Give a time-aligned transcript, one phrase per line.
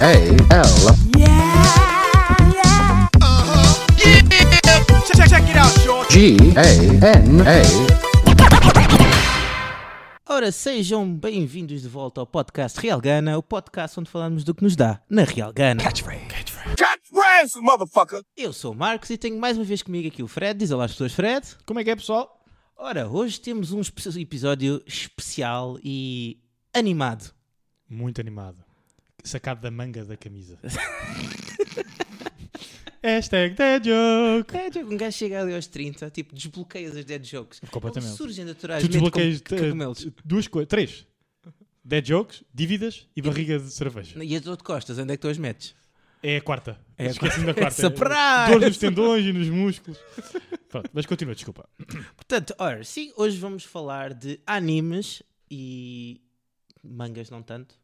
[0.00, 0.36] A L
[5.06, 6.12] Check, check it out, short.
[6.12, 6.66] G A
[7.16, 7.62] N A
[10.28, 14.62] Ora, sejam bem-vindos de volta ao podcast Real Gana, o podcast onde falamos do que
[14.62, 15.82] nos dá na Real Gana.
[15.82, 18.22] Catchphrase, motherfucker.
[18.36, 20.58] Eu sou o Marcos e tenho mais uma vez comigo aqui o Fred.
[20.58, 21.46] Diz olá às pessoas, Fred.
[21.64, 22.44] Como é que é, pessoal?
[22.76, 23.80] Ora, hoje temos um
[24.20, 26.38] episódio especial e
[26.74, 27.32] animado.
[27.88, 28.65] Muito animado.
[29.26, 30.58] Sacado da manga da camisa.
[33.02, 34.56] Hashtag dead joke.
[34.56, 37.60] É, tipo, um gajo chega ali aos 30, tipo, desbloqueias as dead jokes.
[37.70, 38.10] Completamente.
[38.10, 40.06] Onde surgem Tu naturalmente desbloqueias cogumelos.
[40.06, 40.68] eh, duas coisas.
[40.68, 41.06] Três.
[41.84, 44.22] Dead jokes, dívidas e barriga de cerveja.
[44.24, 45.74] E as de costas, onde é que tu as metes?
[46.20, 46.80] É a quarta.
[46.98, 47.76] É a Esqueci-me da quarta.
[47.80, 48.50] Surprise!
[48.50, 50.00] Dores nos tendões e nos músculos.
[50.68, 51.68] Pronto, mas continua, desculpa.
[52.16, 56.20] Portanto, ora, sim, hoje vamos falar de animes e
[56.82, 57.76] mangas não tanto,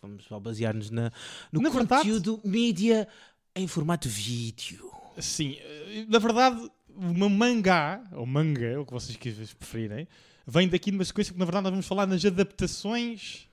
[0.00, 1.12] vamos só basear-nos na,
[1.52, 3.08] no Na verdade- conteúdo mídia
[3.54, 4.90] em formato vídeo.
[5.18, 9.16] Sim, eh, na verdade, uma mangá, ou manga, o que vocês
[9.54, 10.06] preferirem,
[10.46, 13.48] vem daqui numa sequência que na verdade nós vamos falar nas adaptações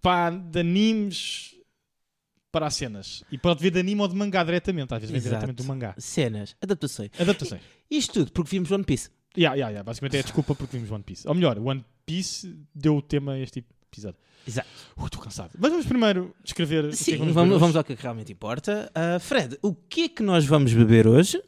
[0.00, 1.54] pá, de animes
[2.50, 3.22] para as cenas.
[3.30, 5.30] E pode vir de anime ou de mangá diretamente, às vezes vem Exato.
[5.34, 5.94] diretamente do mangá.
[5.98, 7.10] Cenas, adaptações.
[7.18, 7.62] Adaptações.
[7.90, 9.10] Isto tudo porque vimos One Piece.
[9.36, 9.84] Yeah, yeah, yeah.
[9.84, 11.28] Basicamente é a desculpa porque vimos One Piece.
[11.28, 14.18] Ou melhor, One Piece deu o tema a este episódio.
[14.46, 14.68] Exato.
[14.96, 15.50] Uh, Estou cansado.
[15.58, 17.96] Mas vamos primeiro descrever o que é Sim, que vamos, vamos, vamos ao que é
[17.96, 18.90] que realmente importa.
[18.94, 21.42] Ah, Fred, o que é que nós vamos beber hoje?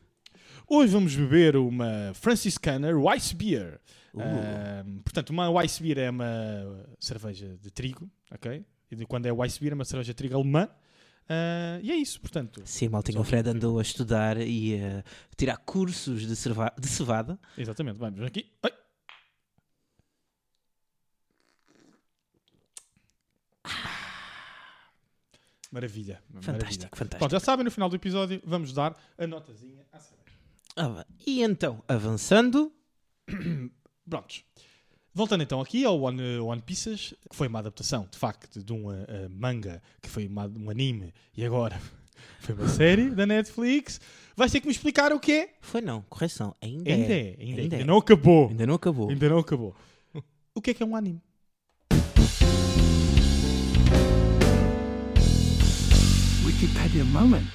[0.67, 3.81] Hoje vamos beber uma Franciscaner Weiss Beer.
[4.13, 4.21] Uh.
[4.21, 8.65] Ahm, portanto, uma Weiss Beer é uma cerveja de trigo, ok?
[8.91, 10.69] E quando é Weiss Beer é uma cerveja de trigo alemã.
[11.29, 12.61] Ah, e é isso, portanto.
[12.65, 15.05] Sim, Só o Fred andou a estudar e a
[15.37, 17.39] tirar cursos de, cerva- de cevada.
[17.57, 18.47] Exatamente, vamos aqui.
[18.62, 18.73] Ai.
[25.71, 26.23] Maravilha.
[26.41, 26.89] Fantástico, maravilha.
[26.95, 27.19] fantástico.
[27.19, 30.19] Pronto, já sabem, no final do episódio vamos dar a notazinha à cerveja.
[30.77, 32.73] Ah, e então, avançando,
[34.09, 34.43] Prontos.
[35.15, 38.91] Voltando então aqui ao One, One Pieces, que foi uma adaptação, de facto, de um
[38.93, 41.78] eh, manga, que foi uma- um anime, e agora
[42.41, 44.01] foi uma série da Netflix.
[44.37, 45.55] Vais ter que me explicar o que é.
[45.61, 47.19] foi não, correção, ainda, Ainda é.
[47.19, 47.45] é, ainda, é.
[47.45, 47.84] Ainda Ainda é.
[47.84, 48.49] não acabou.
[48.49, 49.11] Ainda não acabou.
[49.11, 49.75] Ainda não acabou.
[50.55, 51.21] O que é que é um anime?
[56.48, 57.47] Wikipedia moment.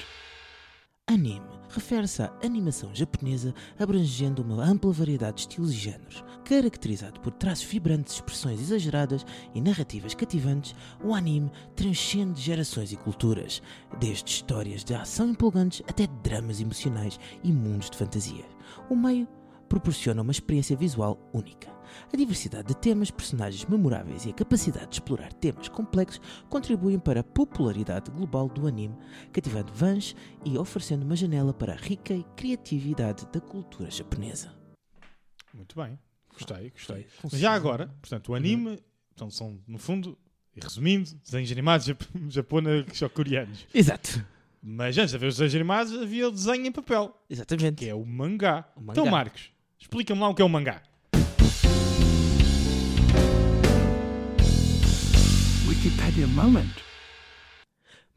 [1.08, 6.24] Anime refere-se à animação japonesa abrangendo uma ampla variedade de estilos e géneros.
[6.46, 13.64] Caracterizado por traços vibrantes, expressões exageradas e narrativas cativantes, o anime transcende gerações e culturas,
[14.00, 18.46] desde histórias de ação empolgantes até dramas emocionais e mundos de fantasia.
[18.92, 19.28] O meio
[19.74, 21.68] proporciona uma experiência visual única.
[22.14, 27.22] A diversidade de temas, personagens memoráveis e a capacidade de explorar temas complexos contribuem para
[27.22, 28.96] a popularidade global do anime,
[29.32, 34.54] cativando fãs e oferecendo uma janela para a rica criatividade da cultura japonesa.
[35.52, 35.98] Muito bem.
[36.32, 37.08] Gostei, gostei.
[37.24, 38.80] Mas já agora, portanto, o anime
[39.10, 40.16] portanto, são, no fundo,
[40.56, 43.66] e resumindo, desenhos animados jap japoneses ou coreanos.
[43.74, 44.24] Exato.
[44.62, 47.76] Mas antes de haver os desenhos animados, havia o desenho em papel, Exatamente.
[47.76, 48.72] que é o mangá.
[48.78, 48.94] O mangá.
[48.94, 49.53] Então, Marcos,
[49.84, 50.82] explica-me lá o que é o mangá.
[55.68, 56.72] Wikipedia moment.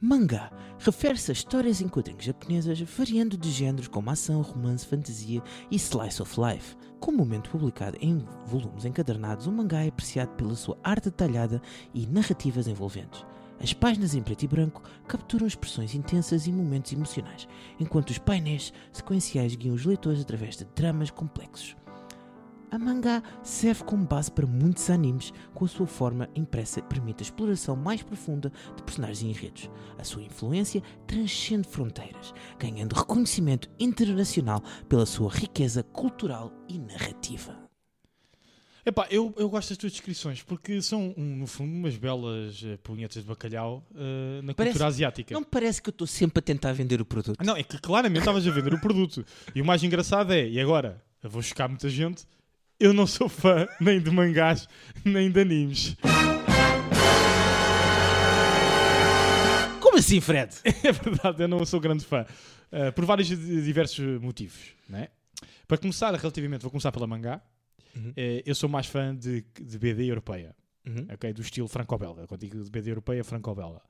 [0.01, 5.77] Mangá refere-se a histórias em quadrinhos japonesas variando de géneros como ação, romance, fantasia e
[5.77, 6.77] slice of life.
[7.01, 11.61] Comumente publicado em volumes encadernados, o mangá é apreciado pela sua arte detalhada
[11.93, 13.25] e narrativas envolventes.
[13.61, 17.49] As páginas em preto e branco capturam expressões intensas e momentos emocionais,
[17.81, 21.77] enquanto os painéis sequenciais guiam os leitores através de dramas complexos.
[22.71, 27.23] A mangá serve como base para muitos animes, com a sua forma impressa permite a
[27.23, 29.71] exploração mais profunda de personagens e enredos.
[29.99, 37.66] A sua influência transcende fronteiras, ganhando reconhecimento internacional pela sua riqueza cultural e narrativa.
[38.89, 42.77] Epá, eu, eu gosto das tuas descrições, porque são, um, no fundo, umas belas eh,
[42.85, 45.35] punhetas de bacalhau eh, na Parece- cultura asiática.
[45.35, 47.37] Não me parece que eu estou sempre a tentar vender o produto.
[47.45, 49.27] Não, é que claramente estavas a vender o produto.
[49.57, 52.23] E o mais engraçado é, e agora, eu vou chocar muita gente,
[52.79, 54.69] eu não sou fã nem de mangás,
[55.05, 55.97] nem de animes.
[59.81, 60.55] Como assim, Fred?
[60.85, 62.25] É verdade, eu não sou grande fã.
[62.71, 64.61] Uh, por vários diversos motivos.
[64.89, 65.09] Né?
[65.67, 67.41] Para começar, relativamente, vou começar pela mangá.
[67.97, 68.13] Uhum.
[68.17, 70.55] Eh, eu sou mais fã de, de BD europeia,
[70.87, 71.07] Uhum.
[71.13, 71.33] ok?
[71.33, 72.27] do estilo franco-belga.
[72.27, 73.81] Quando digo de BD europeia, franco-belga.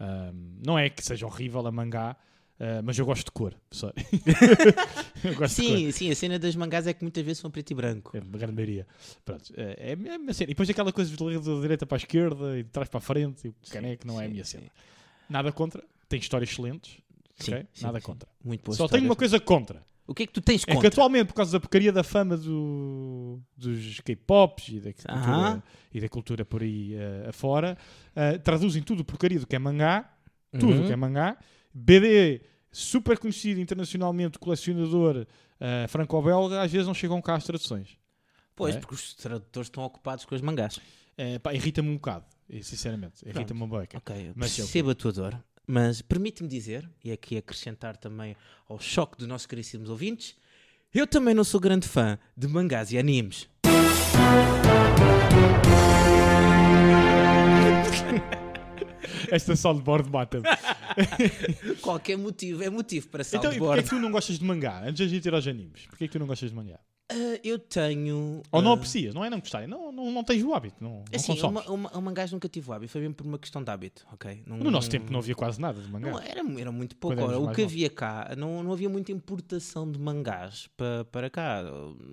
[0.00, 2.16] Um, não é que seja horrível a mangá,
[2.60, 5.48] Ah, mas eu gosto de cor, de cor.
[5.48, 8.16] Sim, sim, a cena das mangás é que muitas vezes são preto e branco.
[8.16, 8.86] É uma grande maioria.
[9.24, 10.50] Pronto, é, é a minha cena.
[10.50, 13.00] E depois aquela coisa de da direita para a esquerda e de trás para a
[13.00, 14.58] frente, e o caneco não é a sim, minha sim.
[14.58, 14.70] cena.
[15.28, 16.98] Nada contra, tem histórias excelentes,
[17.38, 17.66] Sim, ok?
[17.74, 18.06] sim, Nada sim.
[18.06, 18.28] contra.
[18.44, 19.82] Muito boa Só tenho uma coisa contra.
[20.12, 20.88] O que é que tu tens É que contra?
[20.88, 25.62] atualmente, por causa da porcaria da fama do- dos K-pops e, da cultura- Aham.
[25.92, 27.76] e da cultura por aí eh, afora,
[28.14, 30.10] eh, traduzem tudo porcaria do que é mangá,
[30.52, 30.86] tudo o Uhum.
[30.86, 31.38] que é mangá.
[31.72, 35.26] BD, super conhecido internacionalmente, colecionador
[35.58, 37.96] eh, franco-belga, às vezes não chegam cá às traduções.
[38.54, 38.78] Pois, É?
[38.78, 40.78] porque os tradutores estão ocupados com as mangás.
[41.42, 42.24] Pá, Irrita-me um bocado,
[42.62, 43.26] sinceramente.
[43.26, 43.96] Irrita-me uma beca.
[43.98, 45.42] Ok, eu Mas é percebo a tua dor,
[45.72, 48.36] mas permite-me dizer, e aqui acrescentar também
[48.68, 50.36] ao choque dos nossos caríssimos ouvintes,
[50.92, 53.48] eu também não sou grande fã de mangás e animes.
[59.32, 60.44] Esta soundboard mata-me.
[61.80, 63.82] Qualquer motivo, é motivo para então, e porquê é soundboard.
[63.84, 64.82] que tu não gostas de mangá?
[64.84, 66.78] Antes de ir aos animes, porquê é que tu não gostas de mangá?
[67.12, 68.42] Ah, eu tenho...
[68.50, 70.90] Ou não ah, aprecias, não é não gostar, não, não, não tens o hábito, não,
[70.90, 71.66] não Assim, consomes.
[71.66, 74.06] uma, uma, um mangás nunca tive o hábito, foi mesmo por uma questão de hábito,
[74.12, 74.42] ok?
[74.46, 76.10] Não- No nosso tempo não havia quase nada de mangá.
[76.10, 77.20] Não, era, era muito pouco.
[77.22, 81.62] Ora, o que havia cá, não, não havia muita importação de mangás para, para cá.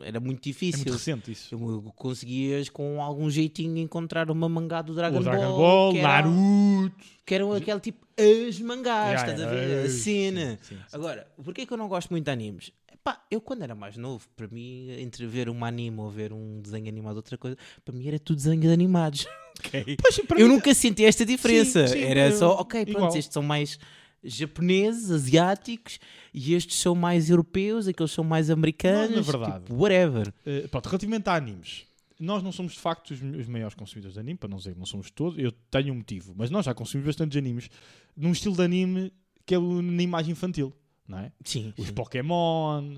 [0.04, 0.80] Era muito é difícil.
[0.80, 1.56] muito recente isso.
[1.56, 5.98] Eu- Conseguias com algum jeitinho encontrar uma mangá do Dragon, o Dragon Ball, Ball, que
[6.00, 6.96] era- Naruto.
[7.26, 9.82] que eram aquele tipo as mangás, Yeah, estás a yeah, ver?
[9.82, 10.52] A eh, cena.
[10.52, 10.82] sim, sim, sim.
[10.92, 12.72] Agora, porquê que eu não gosto muito de animes?
[13.10, 16.62] Epá, eu quando era mais novo, para mim, entre ver um anime ou ver um
[16.62, 19.26] desenho animado, outra coisa, para mim era tudo desenhos animados.
[19.60, 19.98] ok?
[20.02, 21.88] Pois, Eu mim- nunca senti esta diferença.
[21.88, 23.18] Sim, sim, Era eu- só, ok, pronto, igual.
[23.18, 23.80] estes são mais
[24.24, 26.00] japoneses, asiáticos,
[26.34, 29.10] e estes são mais europeus, aqueles são mais americanos.
[29.10, 29.64] Não, na verdade.
[29.66, 30.34] tipo, whatever.
[30.46, 31.86] Eh, pronto, relativamente a animes,
[32.20, 34.80] nós não somos de facto os, os maiores consumidores de anime, para não dizer que
[34.80, 37.70] não somos todos, eu tenho um motivo, mas nós já consumimos bastantes animes
[38.16, 39.12] num estilo de anime
[39.46, 40.72] que é o na imagem infantil,
[41.10, 41.32] não é?
[41.44, 41.74] Sim.
[41.78, 41.94] Os sim.
[41.94, 42.98] Pokémon,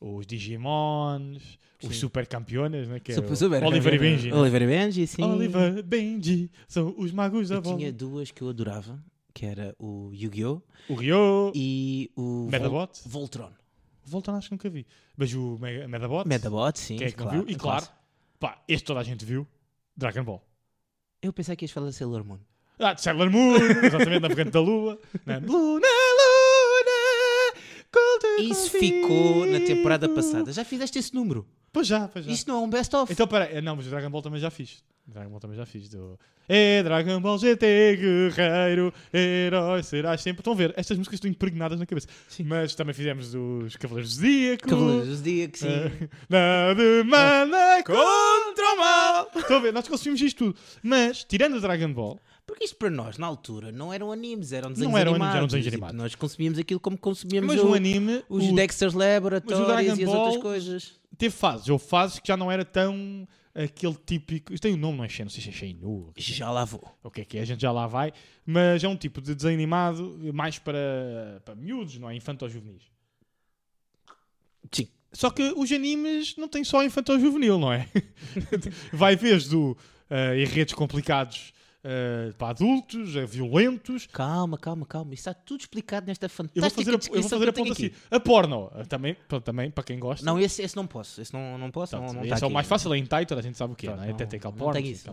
[0.00, 2.00] os Digimons, os Sim.
[2.00, 3.00] Super Campeones, né?
[3.00, 4.30] que é Super- o super- Oliver e Benji.
[4.30, 4.36] né?
[4.36, 5.22] Oliver e Benji, sim.
[5.22, 7.76] Oliver e Benji são os magos da bola.
[7.76, 9.02] tinha duas que eu adorava,
[9.34, 10.60] que era o Yu-Gi-Oh!
[10.88, 13.00] O Ryo, e o Vol- Medabot.
[13.06, 13.50] Voltron.
[14.04, 14.84] Voltron acho que nunca vi.
[15.16, 16.96] Mas o Medabot, Medabot, sim.
[16.96, 17.50] quem é que não claro, viu?
[17.50, 17.96] E um claro, clássico.
[18.40, 19.46] pá, este toda a gente viu,
[19.96, 20.44] Dragon Ball.
[21.20, 22.38] Eu pensei que ias falar de Sailor Moon.
[22.78, 23.54] Ah, de Sailor Moon,
[23.84, 24.98] exatamente, Navegante da Lua.
[25.24, 25.38] Né?
[25.38, 25.86] Luna,
[28.38, 30.52] Isso ficou na temporada passada.
[30.52, 31.46] Já fizeste esse número?
[31.72, 32.30] Pois já, pois já.
[32.30, 33.12] Isto não é um best-of.
[33.12, 34.82] Então, peraí, não, mas o Dragon Ball também já fiz.
[35.06, 35.88] Dragon Ball também já fiz.
[35.88, 36.18] Do...
[36.48, 40.40] É Dragon Ball GT, guerreiro, herói, serás sempre.
[40.40, 42.08] Estão a ver, estas músicas estão impregnadas na cabeça.
[42.44, 44.68] Mas também fizemos dos Cavaleiros do Zodíaco.
[44.68, 45.66] Cavaleiros do Zodíaco, sim.
[45.68, 49.30] Eh, Nada mana contra o mal.
[49.34, 50.58] Estão a ver, nós conseguimos isto tudo.
[50.82, 54.72] Mas, tirando o Dragon Ball, Porque isto para nós, na altura, não eram animes, eram
[54.72, 55.36] desenhos eram animes, animados.
[55.36, 55.96] eram desenhos Tipo, animados.
[56.02, 60.10] Nós consumíamos aquilo como consumíamos mas o- no anime, os o- Dexter's Laboratories e as
[60.10, 61.00] outras coisas.
[61.16, 61.68] teve fases.
[61.68, 64.52] Houve fases que já não era tão aquele típico.
[64.52, 66.12] Isto tem um nome, não é Shen, não sei se é Sheinu.
[66.16, 66.82] Já lá vou.
[67.02, 67.42] O que é que é?
[67.42, 68.12] A gente já lá vai.
[68.44, 72.16] Mas é um tipo de desenho animado mais para, para miúdos, não é?
[72.16, 72.82] Infanto-juvenis.
[74.70, 74.88] Sim.
[75.12, 77.86] Só que os animes não têm só infanto-juvenil, não é?
[78.92, 79.72] vai desde o
[80.10, 81.52] uh, enredos complicados
[81.84, 84.06] uh, para adultos, a violentos.
[84.06, 85.14] Calma, calma, calma.
[85.14, 87.72] Isso está tudo explicado nesta Eu vou fantástica fazer, a, eu vou fazer a ponta
[87.72, 87.86] aqui.
[87.86, 87.94] assim.
[88.10, 90.24] A porno, uh, também, também, para quem gosta.
[90.24, 91.20] Não, esse, esse não posso.
[91.20, 91.96] Esse não, não posso.
[91.96, 93.72] Portanto, não, não esse tá é o mais fácil, é hentai, toda a gente sabe
[93.72, 94.10] o que é, não é?
[94.10, 94.74] Até tem aquele não porno.
[94.74, 95.04] tem isso.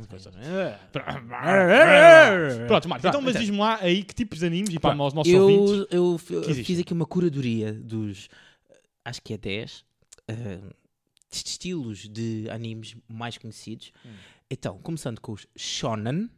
[2.67, 3.41] Pronto, Marco, então, mas então.
[3.41, 5.87] diz-me lá aí que tipos de animes e para os nossos eu, ouvintes.
[5.91, 6.17] eu
[6.63, 8.29] fiz aqui uma curadoria dos,
[9.03, 9.83] acho que é 10
[10.29, 10.59] eh,
[11.31, 13.91] estilos de animes mais conhecidos.
[14.05, 14.09] Hum.
[14.49, 16.29] Então, começando com os shonen.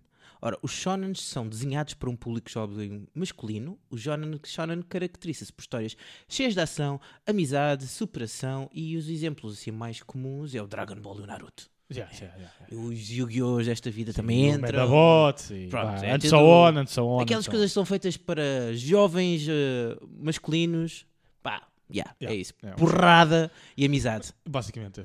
[0.41, 3.77] Ora, os shonen são desenhados para um público jovem masculino.
[3.91, 5.95] O shonen, shonen caracteriza-se por histórias
[6.27, 11.19] cheias de ação, amizade, superação e os exemplos assim mais comuns é o Dragon Ball
[11.19, 11.69] e o Naruto.
[11.91, 12.75] Já, já, já, já.
[12.75, 13.61] Os Yu-Gi-Oh!
[13.61, 14.61] desta vida também O entram.
[14.61, 17.19] Medabot, e Pronto, é and so on, and so on.
[17.19, 21.05] Aquelas so coisas que são feitas para jovens eh, masculinos.
[21.43, 22.53] Pá, yeah, Yeah, é isso.
[22.63, 22.79] yeah.
[22.79, 24.33] Porrada e amizade.
[24.49, 25.03] Basicamente.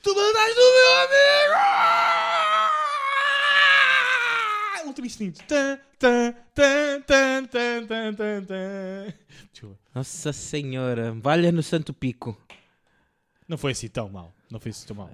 [0.00, 2.85] Tu mandaste do meu amigo!
[4.96, 5.44] Ultra instinto.
[5.44, 9.12] Tan, tan, tan, tan, tan, tan, tan, tan.
[9.52, 9.78] Desculpa.
[9.94, 12.40] Nossa Senhora, valha no Santo Pico.
[13.46, 14.32] Não foi assim tão mal.
[14.50, 15.10] Não foi assim tão mal.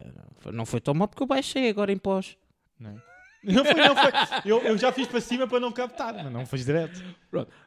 [0.53, 2.37] Não foi tão mal porque eu baixei agora em pós.
[2.79, 2.95] Não, é?
[3.43, 4.13] não foi, não foi.
[4.45, 7.03] Eu, eu já fiz para cima para não captar, mas não fiz direto.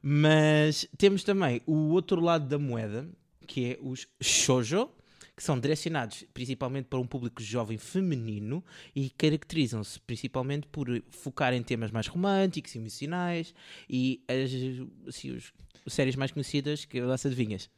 [0.01, 3.09] Mas temos também o outro lado da moeda,
[3.45, 4.89] que é os shoujo,
[5.35, 8.63] que são direcionados principalmente para um público jovem feminino
[8.95, 13.53] e caracterizam-se principalmente por focar em temas mais românticos, emocionais
[13.89, 15.53] e as, assim, os
[15.87, 17.69] séries mais conhecidas que lá se adivinhas.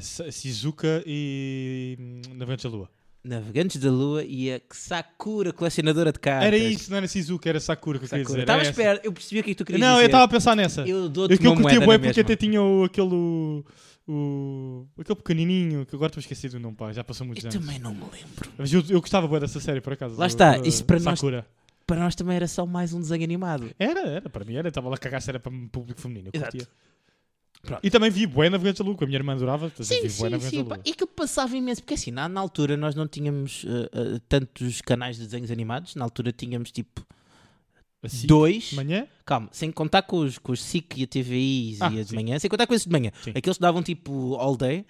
[0.00, 2.90] Sa- Shizuka e hum, Navegantes da Lua.
[3.24, 6.46] Navegantes da Lua e a Sakura, colecionadora de cartas.
[6.46, 8.40] Era isso, não era Shizuka, era Sakura que eu queria dizer.
[8.40, 8.80] Estava à era essa.
[8.80, 10.06] espera, eu percebi o que é tu querias Não, eu dizer.
[10.06, 10.82] estava a pensar nessa.
[10.86, 12.22] Eu dou-te Eu que eu uma curti moeda na porque mesma.
[12.22, 13.64] até tinha o, aquele.
[14.06, 17.64] O, aquele pequenininho que agora estou esquecido do nome, pá, já passou muitos Eu anos.
[17.66, 18.50] também não me lembro.
[18.58, 20.18] Mas eu, eu gostava bué dessa série, por acaso.
[20.18, 21.46] Lá está, do- isso para nós- Sakura.
[21.86, 23.70] Para nós também era só mais um desenho animado.
[23.78, 24.68] Era, era, para mim era.
[24.68, 26.28] Estava lá a cagar se era para o público feminino.
[26.32, 26.52] Eu Exato.
[26.56, 26.68] curtia.
[27.64, 27.80] Pronto.
[27.82, 29.70] E também vi bué Navegantes da Lua, que a minha irmã adorava.
[29.80, 30.58] Sim, vi sim, sim.
[30.62, 30.74] da pá.
[30.76, 30.80] Lua.
[30.84, 33.68] E aquilo passava imenso, porque assim, na, na altura nós não tínhamos uh,
[34.16, 37.04] uh, tantos canais de desenhos animados, na altura tínhamos tipo
[38.02, 38.64] Assim, dois.
[38.64, 39.06] de manhã?
[39.24, 42.14] Calma, sem contar com os, com os SIC e a TVI Ah, e a de
[42.14, 43.10] manhã, sem contar com esses de manhã.
[43.22, 43.32] Sim.
[43.34, 44.84] Aqueles davam tipo all day,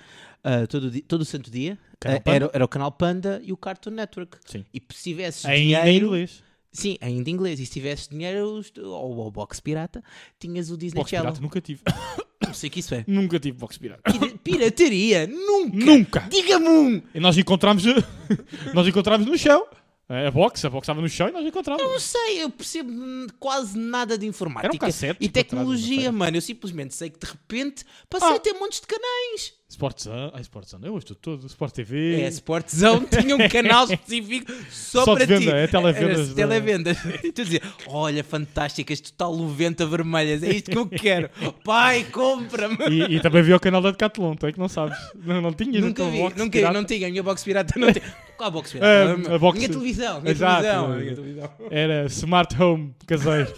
[0.45, 1.79] uh, todo, di- todo o santo dia.
[2.05, 4.37] Uh, era, era o canal Panda e o Cartoon Network.
[4.45, 4.65] Sim.
[4.75, 6.07] E se tivesses Ainda em dinheiro.
[6.07, 6.43] inglês.
[6.73, 7.61] Sim, ainda em inglês.
[7.61, 10.03] E se tivesses dinheiro, ou o box pirata,
[10.41, 11.27] tinhas o Disney Box Channel.
[11.27, 11.83] pirata nunca tive.
[12.55, 13.05] Não sei o que isso é.
[13.07, 14.03] nunca tive box pirata.
[14.13, 15.27] Pira- Pirataria!
[15.27, 15.77] Nunca!
[15.77, 16.21] Nunca!
[16.31, 17.03] Diga-me um!
[17.15, 17.85] E nós encontramos,
[18.73, 19.67] nós encontramos no chão.
[20.07, 21.83] A box, a box estava no chão e nós encontramos.
[21.83, 26.03] Não sei, eu percebo hum, quase nada de informática Era um cassete e tecnologia, não
[26.03, 26.11] sei.
[26.13, 26.37] mano.
[26.37, 28.35] Eu simplesmente sei que de repente passei Ah.
[28.35, 29.55] a ter montes de canais.
[29.67, 31.47] Sportzão, ai Sportzão, eu hoje estou todo.
[31.47, 32.21] Sport TV.
[32.21, 35.57] É, Sportzão tinha um canal específico só, Só de para venda, ti.
[35.57, 36.99] é televendas da- televendas.
[37.25, 41.29] E tu dizia, olha, fantásticas, total 90 vermelhas, é isto que eu quero.
[41.65, 42.77] Pai, compra-me.
[42.89, 44.97] E, e também vi o canal da Decathlon, tu é que não sabes.
[45.17, 46.73] Não, não tinhas Nunca vi, box nunca, pirata?
[46.75, 48.05] não tinha, a minha box pirata não tinha.
[48.37, 49.31] Qual a box pirata?
[49.31, 50.63] Ah, a box- Minha televisão, minha Exato.
[50.63, 50.93] televisão.
[50.93, 51.51] a minha televisão.
[51.71, 53.53] Era Smart Home caseiro.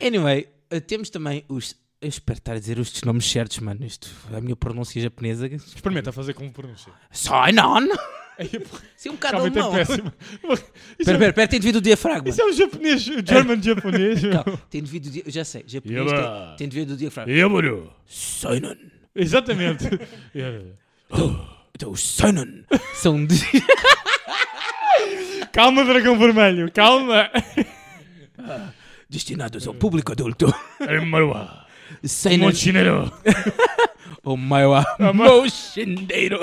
[0.00, 0.46] Anyway,
[0.86, 1.74] temos também os.
[2.00, 3.84] Eu espero estar a dizer os nomes certos, mano.
[3.84, 5.46] Isto, a minha pronúncia japonesa.
[5.46, 6.92] Experimenta fazer como pronuncia.
[7.10, 7.88] Sign on!
[8.38, 9.68] Ei, pô, Isso é um bocado alemão.
[9.68, 10.12] Espera, péssimo.
[10.98, 12.28] Espera, é, espera, tem devido o diafragma.
[12.28, 14.20] isso é um japonês, o German japonês.
[14.30, 15.22] Calma, tem devido o dia...
[15.24, 17.32] Eu já sei, japonês tem, tem devido o diafragma.
[17.32, 17.90] Yamuru.
[18.06, 18.76] Sign on.
[19.14, 19.84] Exatamente.
[20.34, 20.62] É.
[21.74, 23.36] Então, os sign on são de...
[25.50, 27.30] Calma, dragão vermelho, calma.
[29.08, 30.54] destinados ao público adulto.
[31.06, 31.65] Marua.
[32.04, 32.38] On.
[32.38, 33.12] Mochineiro.
[34.24, 36.40] O maior ma- mochineiro.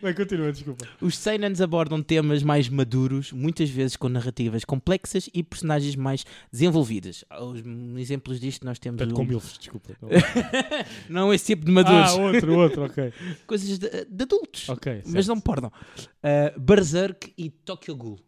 [0.00, 0.86] Vai, continua, desculpa.
[1.00, 7.24] Os seinens abordam temas mais maduros, muitas vezes com narrativas complexas e personagens mais desenvolvidas.
[7.38, 7.60] Os
[8.00, 8.98] exemplos disto nós temos...
[8.98, 9.90] Portanto, o- com milfos, desculpa.
[11.10, 12.10] Não esse tipo de maduros.
[12.10, 13.12] Ah, outro, outro, ok.
[13.46, 14.68] Coisas de, de adultos.
[14.68, 15.70] Ok, Mas não pordam.
[15.98, 18.18] Uh, Berserk e Tokyo Ghoul.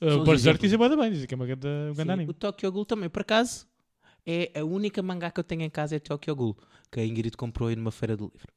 [0.00, 0.24] Uh, São o.
[0.24, 2.30] Berserk dizem bem, bem, dizem que é uma grande, um grande anime.
[2.30, 3.66] o Tokyo Ghoul também, por acaso,
[4.54, 6.56] é a única mangá que eu tenho em casa é Tokyo Ghoul,
[6.90, 8.48] que a Ingrid comprou aí numa feira do livro.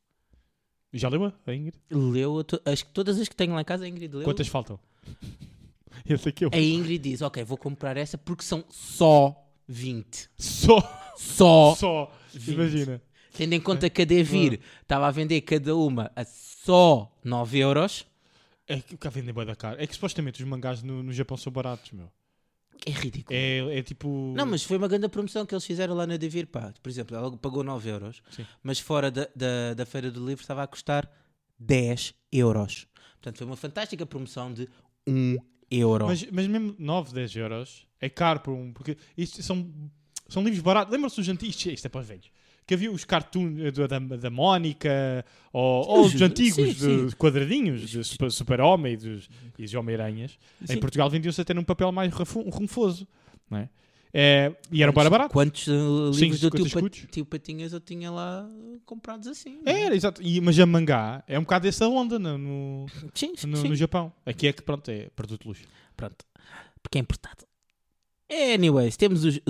[0.94, 1.78] Já leu a Ingrid?
[1.90, 4.24] Leu, a to- acho que todas as que tenho lá em casa a Ingrid leu.
[4.24, 4.80] Quantas faltam?
[6.08, 6.52] Esse aqui é o...
[6.54, 9.36] A Ingrid diz, ok, vou comprar essa porque são só
[9.68, 10.30] 20.
[10.38, 11.76] Só, Só.
[11.76, 12.52] só, 20.
[12.54, 13.02] imagina.
[13.36, 18.06] Tendo em conta que a Devir estava a vender cada uma a só 9 euros,
[18.68, 19.82] É que o cá vendem bem da cara.
[19.82, 22.12] É que supostamente os mangás no, no Japão são baratos, meu.
[22.86, 23.38] É ridículo.
[23.38, 24.34] É, é tipo...
[24.36, 26.74] Não, mas foi uma grande promoção que eles fizeram lá na Devir, pá.
[26.82, 28.46] Por exemplo, ela pagou 9 euros, Sim.
[28.62, 31.10] mas fora da, da, da Feira do Livro estava a custar
[31.60, 32.88] 10 euros.
[33.14, 34.68] Portanto, foi uma fantástica promoção de
[35.08, 35.38] 1
[35.72, 36.08] euro.
[36.08, 38.74] Mas, mas mesmo 9, 10 euros é caro para um.
[38.74, 39.72] Porque isto são,
[40.28, 40.92] são livros baratos.
[40.92, 41.56] Lembram-se dos antigos?
[41.56, 42.30] Isto, isto é para os velhos.
[42.66, 47.10] Que havia os cartoons eh, da, da, Mónica ou, ou Os- os antigos sim, de
[47.12, 47.18] sim.
[47.18, 49.30] quadradinhos de Super- Super-Homem e dos,
[49.60, 50.38] e dos Homem-Aranhas.
[50.66, 50.74] Sim.
[50.74, 53.08] Em Portugal vendiam-se até num papel mais runfoso.
[53.50, 53.70] Não é?
[54.16, 55.34] É, e era para barato.
[55.34, 57.08] Quantos uh, Sim, livros do tio, 50 Pat- escudos.
[57.12, 58.48] tio Patinhas eu tinha lá
[58.86, 59.60] comprados assim?
[59.66, 59.82] é?
[59.82, 60.22] Era, exato.
[60.22, 63.70] E, mas a mangá é um bocado dessa onda no, no, Sim, sim, no- sim.
[63.70, 64.14] no Japão.
[64.24, 65.64] Aqui é que, pronto, é produto de luxo.
[65.98, 66.24] Pronto.
[66.84, 67.44] Porque é importante.
[68.32, 69.42] Anyways, temos os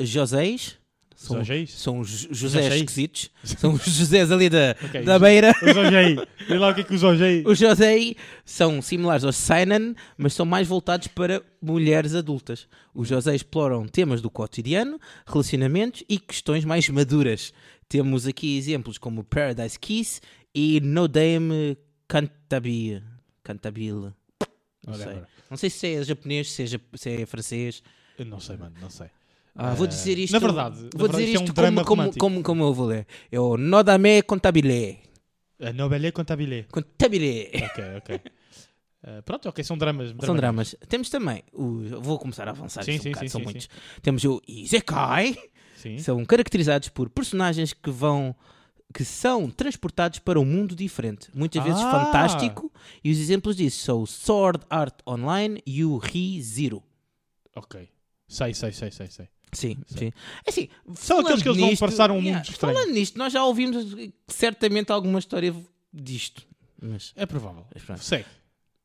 [0.00, 0.78] Joséis.
[1.16, 1.70] São, Zoséis?
[1.72, 2.74] são os Joséis?
[2.74, 3.30] esquisitos.
[3.42, 5.54] São os Josés ali da, Ok, da os- beira.
[5.62, 6.16] Os Ojei.
[6.46, 7.42] Vê lá o que é que os Ojei.
[7.48, 12.68] Os Josei são similares aos Seinen, mas são mais voltados para mulheres adultas.
[12.94, 17.52] Os Josei exploram temas do cotidiano, relacionamentos e questões mais maduras.
[17.88, 20.20] Temos aqui exemplos como Paradise Kiss
[20.54, 23.02] e No Dame Cantabile.
[23.42, 24.12] Cantabile.
[24.86, 25.22] Não sei.
[25.50, 27.82] Não sei se é japonês, se é, se é francês.
[28.18, 29.06] Eu não sei, mano, não sei.
[29.56, 30.32] Ah, vou dizer isto.
[30.32, 32.18] na verdade- na vou verdade dizer isto é um isto como, como, romântico.
[32.18, 33.06] como, como eu vou ler.
[33.30, 34.98] É o Nodame Contabile.
[35.60, 36.64] A Nobelé Contabile.
[36.70, 37.50] Contabile.
[37.64, 38.20] Ok, ok.
[39.08, 40.14] Eh, pronto, ok, são dramas.
[40.24, 40.74] São dramas.
[40.88, 43.44] Temos também, o, vou começar a avançar Sim, isto um sim, bocado, sim, são sim,
[43.44, 43.68] muitos.
[44.02, 45.36] Temos o Isekai,
[45.76, 45.98] Sim.
[45.98, 48.34] são caracterizados por personagens que vão
[48.94, 51.90] que são transportados para um mundo diferente, muitas vezes Ah!
[51.90, 52.72] fantástico,
[53.02, 56.82] e os exemplos disso são o Sword Art Online e o ReZero.
[57.54, 57.88] Ok.
[58.28, 59.28] Sei, sei, sei, sei, sei.
[59.52, 60.12] Sim, sim.
[60.44, 62.74] É assim, São aqueles que eles vão nisto- passar um mundo yeah, estranho.
[62.74, 63.96] Falando nisto, nós já ouvimos
[64.28, 65.54] certamente alguma história
[65.92, 66.42] disto.
[66.82, 67.64] Mas É provável.
[67.72, 68.02] Mas pronto.
[68.04, 68.26] Segue.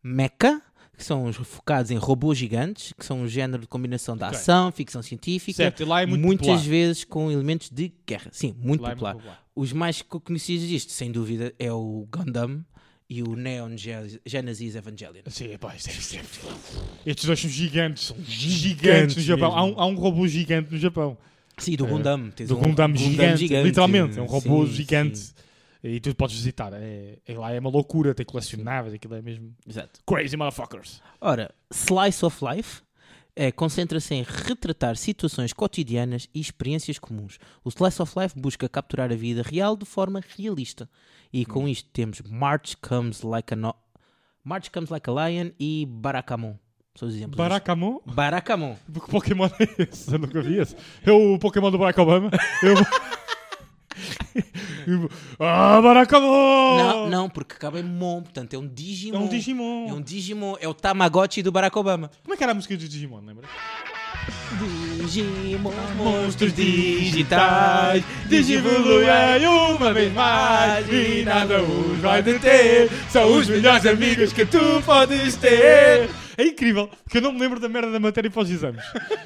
[0.03, 0.61] Mecha,
[0.97, 4.37] que são os focados em robôs gigantes, que são um género de combinação de Ok.
[4.37, 6.63] ação, ficção científica, Certo, e lá é muito muitas popular.
[6.69, 8.29] vezes com elementos de guerra.
[8.31, 9.13] Sim, muito Lá é popular.
[9.15, 9.45] muito popular.
[9.55, 12.63] Os mais co- conhecidos disto, sem dúvida, é o Gundam
[13.13, 15.23] e o Neon Ge- Genesis Evangelion.
[15.27, 16.23] Sim, pá, isto é- é-
[17.05, 19.51] Estes dois são gigantes, são gigantes no Japão.
[19.53, 21.17] Há um, há um robô gigante no Japão.
[21.57, 22.29] Sim, do É, Gundam.
[22.47, 25.17] Do um Gundam gigante, literalmente, é um robô Sim, gigante.
[25.19, 25.33] sim.
[25.83, 26.71] E tu podes visitar.
[26.73, 29.99] É, é lá é uma loucura, tem colecionáveis, aquilo é mesmo Exato.
[30.07, 31.01] crazy motherfuckers.
[31.19, 32.81] Ora, Slice of Life
[33.35, 37.39] é, concentra-se em retratar situações cotidianas e experiências comuns.
[37.63, 40.89] O Slice of Life busca capturar a vida real de forma realista.
[41.31, 43.75] E com isto temos March Comes Like a no...
[44.43, 46.55] March Comes Like a Lion e Barakamon.
[46.95, 47.37] São os exemplos.
[47.37, 47.99] Barakamon?
[48.05, 48.75] Barakamon.
[48.93, 50.13] Que Pokémon é esse?
[50.13, 50.75] Eu nunca vi esse.
[51.05, 52.29] É o Pokémon do Barack Obama?
[52.61, 52.75] Eu...
[55.39, 56.77] ah, Barakamon!
[56.77, 59.19] Não, não, porque acaba em Mon, portanto é um É Digimon.
[59.19, 59.89] um Digimon.
[59.89, 62.09] É um Digimon, é o Tamagotchi do Barack Obama.
[62.23, 63.47] Como é que era a música do Digimon, lembra?
[65.07, 72.89] Digimon, Monstros digitais, digivoluem uma vez mais e nada os vai deter.
[73.09, 76.09] São os melhores amigos que tu podes ter.
[76.37, 78.83] É incrível, porque eu não me lembro da merda da matéria para os exames.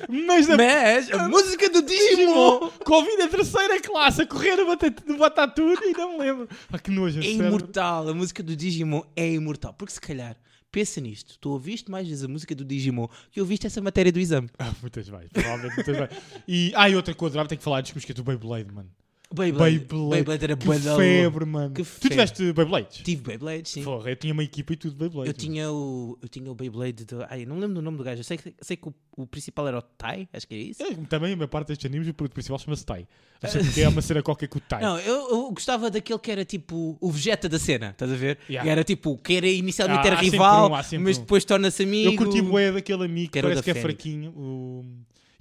[0.10, 2.70] Mas da Mas a música do Digimon.
[2.84, 6.50] Covid a terceira classe a correr no Batat- no Batatune e não me lembro.
[6.72, 7.46] Ah, que nojo, É sério.
[7.48, 9.74] imortal, a música do Digimon é imortal.
[9.78, 10.36] Porque se calhar,
[10.76, 14.20] pensa nisto, tu ouviste mais vezes a música do Digimon que ouviste essa matéria do
[14.20, 14.50] exame.
[14.60, 16.18] Ah, muitas vezes, provavelmente muitas vezes.
[16.46, 18.90] E, ah, e outra coisa, agora tenho que falar das músicas do Beyblade, mano.
[19.34, 19.80] Beyblade.
[19.80, 21.74] Beyblade, Beyblade era que febre, mano.
[21.74, 22.10] Que Tu febre.
[22.10, 22.98] tiveste Beyblades?
[23.04, 23.84] Tive Beyblade, sim.
[23.84, 25.30] Porra, eu tinha uma equipa e tudo de Beyblade.
[25.30, 27.26] Eu tinha o, eu tinha o Beyblade do.
[27.30, 28.20] Ai, não lembro do nome do gajo.
[28.20, 30.84] Eu sei, que- sei que o, o principal era o Tai, acho que é isso.
[30.84, 33.08] Eu, também, a maior parte destes animes, o produto principal chama-se Tai.
[33.44, 34.82] Não sei porque é uma cena qualquer com o Tai.
[34.82, 38.38] Não, eu, eu gostava daquele que era tipo o Vegeta da cena, estás a ver?
[38.50, 38.70] Yeah.
[38.72, 42.12] Era tipo, que era inicialmente Ah, era rival, um, mas depois torna-se amigo.
[42.12, 44.32] eu curti bué daquele amigo que Que o parece que é fraquinho.
[44.32, 44.86] o-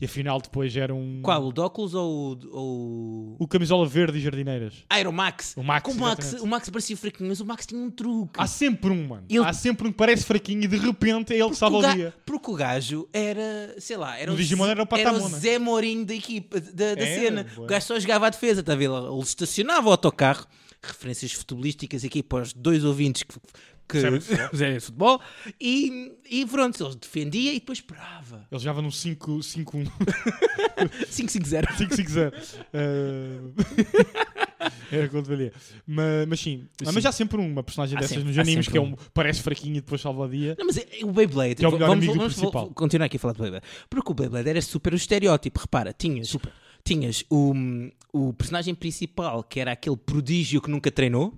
[0.05, 1.21] E afinal depois era um...
[1.23, 1.47] Qual?
[1.47, 2.39] O Docus ou o.
[2.53, 3.37] ou...
[3.39, 4.85] O camisola verde e jardineiras.
[5.01, 5.55] Iron Max.
[5.57, 6.45] O Max, o Max, exatamente.
[6.45, 8.33] o Max parecia fraquinho, mas o Max tinha um truque.
[8.39, 9.25] Há sempre um, mano.
[9.29, 11.79] Ele- Há sempre um que parece fraquinho e de repente é ele que salva o
[11.79, 12.15] o ga- dia.
[12.27, 15.39] Porque o gajo era, sei lá, era No Digimon era o Patamon, né?
[15.39, 17.47] Zé Mourinho da equipa, da, da Era, cena.
[17.57, 17.65] bué.
[17.65, 18.91] O gajo só jogava à defesa, está a ver?
[18.91, 20.47] Ele estacionava o autocarro,
[20.83, 23.35] referências futebolísticas aqui para os dois ouvintes que,
[23.89, 25.21] que de futebol.
[25.61, 28.47] e, e pronto, ele defendia e depois esperava.
[28.51, 29.87] Ele jogava num 5-5-1.
[31.09, 31.67] 5-5-0.
[31.77, 32.33] 5-5-0.
[32.73, 33.39] Eh,
[34.91, 35.53] Era quando valia.
[35.87, 36.67] Mas, mas sim.
[36.87, 39.43] Ah, Mas há sempre uma personagem Há dessas sempre- nos animes que é um, parece
[39.43, 40.57] fraquinho e depois salva o dia.
[40.59, 42.65] Não, mas é- o Beyblade, Que é o melhor vamos, amigo vamos principal.
[42.67, 43.65] vou continuar aqui a falar do Beyblade.
[43.91, 45.61] Porque o Beyblade era super o estereótipo.
[45.61, 46.35] Repara, tinhas,
[46.85, 47.53] tinhas o,
[48.13, 51.37] o personagem principal, que era aquele prodígio que nunca treinou.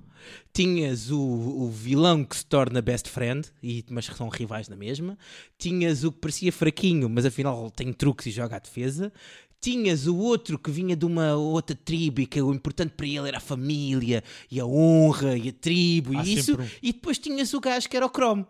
[0.53, 5.19] Tinhas o, o vilão que se torna best friend, e, mas são rivais na mesma.
[5.59, 9.13] Tinhas o que parecia fraquinho, mas afinal tem truques e joga à defesa.
[9.61, 13.29] Tinhas o outro que vinha de uma outra tribo e que o importante para ele
[13.29, 16.61] era a família e a honra e a tribo Há e isso.
[16.61, 16.67] um.
[16.83, 18.47] E depois tinhas o gajo que era o Chrome.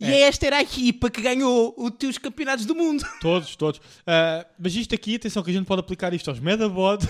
[0.00, 0.20] E É.
[0.22, 3.02] esta era a equipa que ganhou os teus campeonatos do mundo.
[3.20, 3.80] Todos, todos.
[4.06, 7.04] Ah, mas isto aqui, atenção que a gente pode aplicar isto aos Medabot,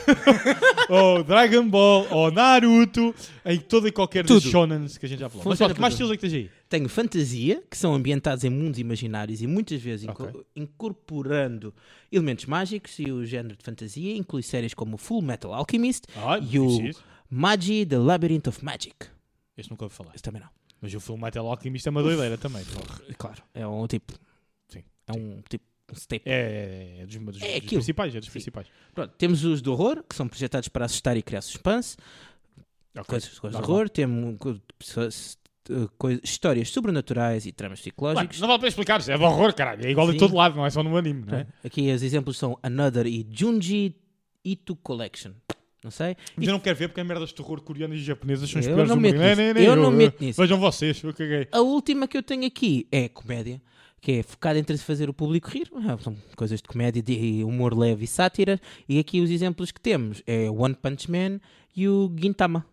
[0.89, 4.51] ou Dragon Ball, ou Naruto, em todo e qualquer dos Tudo.
[4.51, 5.45] shonens que a gente já falou.
[5.45, 6.51] Mas Funciona pronto, que mais estilos é que tens aí?
[6.69, 10.43] Tenho fantasia, que são ambientados em mundos imaginários e muitas vezes inco- Ok.
[10.57, 11.75] incorporando
[12.11, 16.59] elementos mágicos e o género de fantasia inclui séries como Full Metal Alchemist Ah, e
[16.59, 16.91] o
[17.31, 18.95] Magi The Labyrinth of Magic.
[19.57, 20.13] Este nunca ouvi falar.
[20.15, 20.49] Esse também não.
[20.81, 22.65] Mas o filme Metal Alchemist é uma doideira também.
[22.65, 23.01] porra.
[23.17, 23.43] Claro.
[23.55, 24.13] É um tipo.
[24.69, 25.65] Sim, É um tipo.
[25.91, 26.31] Um staple.
[26.31, 28.33] É, é, é dos, dos- É dos principais, é dos Sim.
[28.33, 28.67] principais.
[28.95, 31.97] Pronto, temos os de horror, que são projetados para assustar e criar suspense.
[32.95, 33.89] Ok, Coisas, coisas de horror.
[33.89, 34.37] Temos
[35.71, 38.41] eh, coi- histórias sobrenaturais e tramas Mano, psicológicos.
[38.41, 39.87] não vale para explicar, é de horror, caralho.
[39.87, 40.15] É igual Sim.
[40.15, 41.47] em todo lado, não é só no anime, não é?
[41.65, 43.97] Aqui os exemplos são Another e Junji
[44.45, 45.33] Ito Collection.
[45.83, 46.17] Não sei.
[46.37, 48.67] Mas eu não quero ver porque as merdas de terror coreanas e japonesas são os
[48.67, 49.59] piores não do mundo.
[49.59, 50.41] Eu não meto nisso.
[50.41, 51.47] Vejam vocês, eu caguei.
[51.53, 53.63] A última que eu tenho aqui é comédia,
[54.01, 55.71] que é focada em fazer o público rir.
[55.75, 58.61] Ah, São coisas de comédia, de humor leve e sátira.
[58.89, 61.41] E aqui os exemplos que temos é o One Punch Man
[61.77, 62.67] e o Gintama.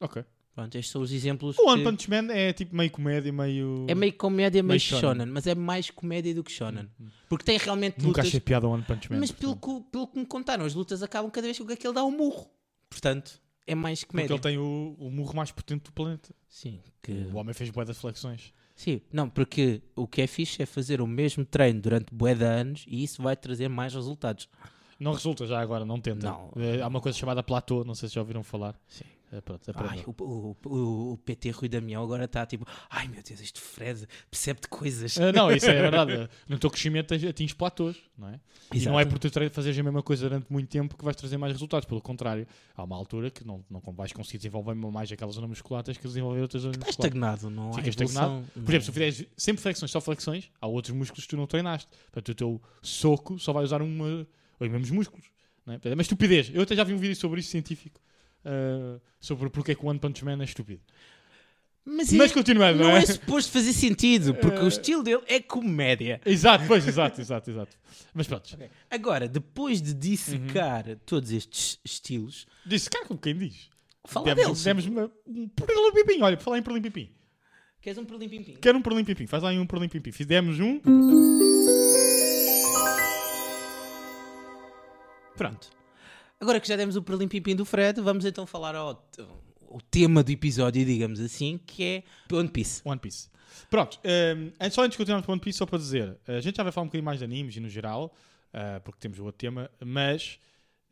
[0.00, 0.24] Ok.
[0.54, 1.58] Pronto, estes são os exemplos.
[1.58, 3.86] O One que- Punch Man é tipo meio comédia, meio.
[3.88, 5.00] É meio comédia, meio, meio shonen.
[5.00, 5.26] shonen.
[5.26, 6.88] mas é mais comédia do que shonen.
[7.28, 8.26] Porque tem realmente Nunca lutas.
[8.26, 9.18] achei piada ao One Punch Man.
[9.18, 12.04] Mas pelo que, pelo que me contaram, as lutas acabam cada vez que aquele dá
[12.04, 12.48] um murro.
[12.88, 14.34] Portanto, é mais Porque comédia.
[14.34, 16.32] ele tem o, o murro mais potente do planeta.
[16.48, 18.52] Sim, que O homem fez boas flexões.
[18.76, 22.44] Sim, não, porque o que é fixe é fazer o mesmo treino durante bué de
[22.44, 24.48] anos e isso vai trazer mais resultados.
[25.00, 26.28] Não resulta já agora, não tenta.
[26.28, 26.52] Não.
[26.56, 28.76] Eh, há uma coisa chamada platô, não sei se já ouviram falar.
[28.86, 29.04] Sim.
[29.32, 33.40] Eh, pronto, Ai, o, o, o, PT Rui Damião agora está tipo, ai meu Deus,
[33.40, 35.16] este Fred percebe de coisas.
[35.16, 36.28] Eh, não, isso é verdade.
[36.48, 38.40] No teu crescimento atinges platôs, não é?
[38.72, 38.92] E Exato.
[38.92, 41.52] não é por tu fazeres a mesma coisa durante muito tempo que vais trazer mais
[41.52, 41.86] resultados.
[41.86, 45.82] Pelo contrário, há uma altura que não, não vais conseguir desenvolver mais aquela zona muscular,
[45.82, 47.14] tens que desenvolver outras zonas Está musculares.
[47.14, 48.44] estagnado, não Fica estagnado.
[48.52, 51.46] Por exemplo, se tu fizeres sempre flexões, só flexões, há outros músculos que tu não
[51.46, 51.88] treinaste.
[52.12, 54.26] Portanto, o teu soco só vai usar uma,
[54.60, 55.26] os mesmos músculos.
[55.66, 55.80] Não é?
[55.82, 56.50] É uma estupidez.
[56.52, 58.00] Eu até já vi um vídeo sobre isso científico.
[58.44, 60.80] Uh, sobre porque é que o One Punch Man é estúpido.
[61.86, 63.06] Mas, Mas é- continuando, não não é é?
[63.06, 66.18] suposto fazer sentido, porque o estilo dele é comédia.
[66.24, 67.76] Exato, pois, exato, exato, exato.
[68.14, 68.56] Mas pronto,
[68.90, 73.68] Agora, depois de dissecar todos estes estilos, disse, cara, como quem diz.
[74.06, 74.64] fala demos, deles.
[74.64, 76.22] demos uma- um perlim-pim-pim.
[76.22, 77.10] Olha, por falar em perlim-pim-pim.
[77.82, 78.54] Queres um perlim-pim-pim?
[78.62, 79.26] Quero um perlim-pim-pim.
[79.26, 80.10] Faz lá aí um perlim-pim-pim.
[80.10, 80.80] Fizemos um.
[85.36, 85.68] Pronto.
[86.44, 89.02] Agora que já demos o perlim-pim-pim do Fred, vamos então falar ao,
[89.90, 92.82] tema do episódio, digamos assim, que é One Piece.
[92.84, 93.30] One Piece.
[93.70, 96.58] Pronto, um, antes- só antes de continuarmos para One Piece, só para dizer, a gente
[96.58, 98.14] já vai falar um bocadinho mais de animes e no geral,
[98.52, 100.38] uh, porque temos o outro tema, mas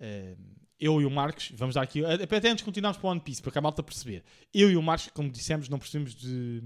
[0.01, 0.37] um,
[0.81, 3.53] eu e o Marcos, vamos dar aqui, até antes de continuarmos para One Piece, para
[3.53, 6.63] que a malta perceber, eu e o Marcos, como dissemos, não percebemos de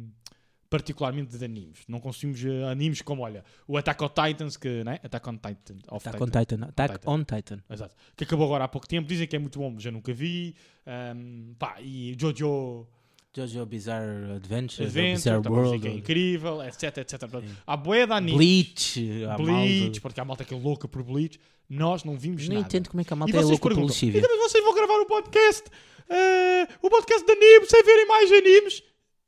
[0.78, 1.80] particularmente de animes.
[1.88, 4.98] Não consumimos uh, animes como, olha, o Attack on Titans, que, né?
[5.02, 5.76] Attack on Titan.
[5.88, 6.64] Attack on Titan.
[6.68, 7.10] Attack Titan.
[7.10, 7.58] on Titan.
[7.70, 7.94] Exato.
[8.16, 9.08] Que acabou agora há pouco tempo.
[9.08, 10.54] Dizem que é muito bom, mas eu nunca vi.
[10.86, 12.86] Um, pá, e Jojo
[13.34, 17.22] Jojo Bizarre Adventures, Adventure, Bizarre World, que é incrível, etc, etc.
[17.66, 18.36] Há bué de animes.
[18.36, 21.38] Bleach, há Bleach, malta- porque há malta que é louca por Bleach.
[21.68, 22.66] Nós não vimos Não nada.
[22.66, 24.20] entendo como é que a E malta é vocês louca pelo perguntam, Chivia.
[24.20, 25.64] então mas vocês vão gravar o podcast?
[26.08, 28.82] eh, o podcast de animes sem verem mais animes?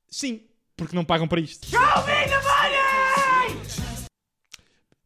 [0.09, 0.41] Sim,
[0.79, 1.69] porque não pagam para isto.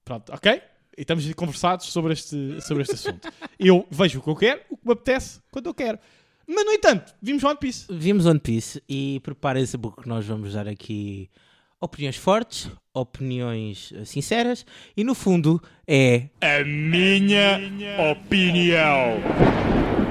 [0.04, 0.62] Pronto, ok?
[0.96, 3.26] E estamos conversados sobre este, sobre este assunto.
[3.58, 5.98] Eu vejo o que eu quero, o que me apetece, quando eu quero.
[6.46, 7.86] Mas, no entanto, vimos One Piece.
[7.88, 11.30] Vimos One Piece e preparem-se porque nós vamos dar aqui
[11.80, 17.58] opiniões fortes, opiniões eh, sinceras e no fundo é A minha
[18.10, 20.01] opinião.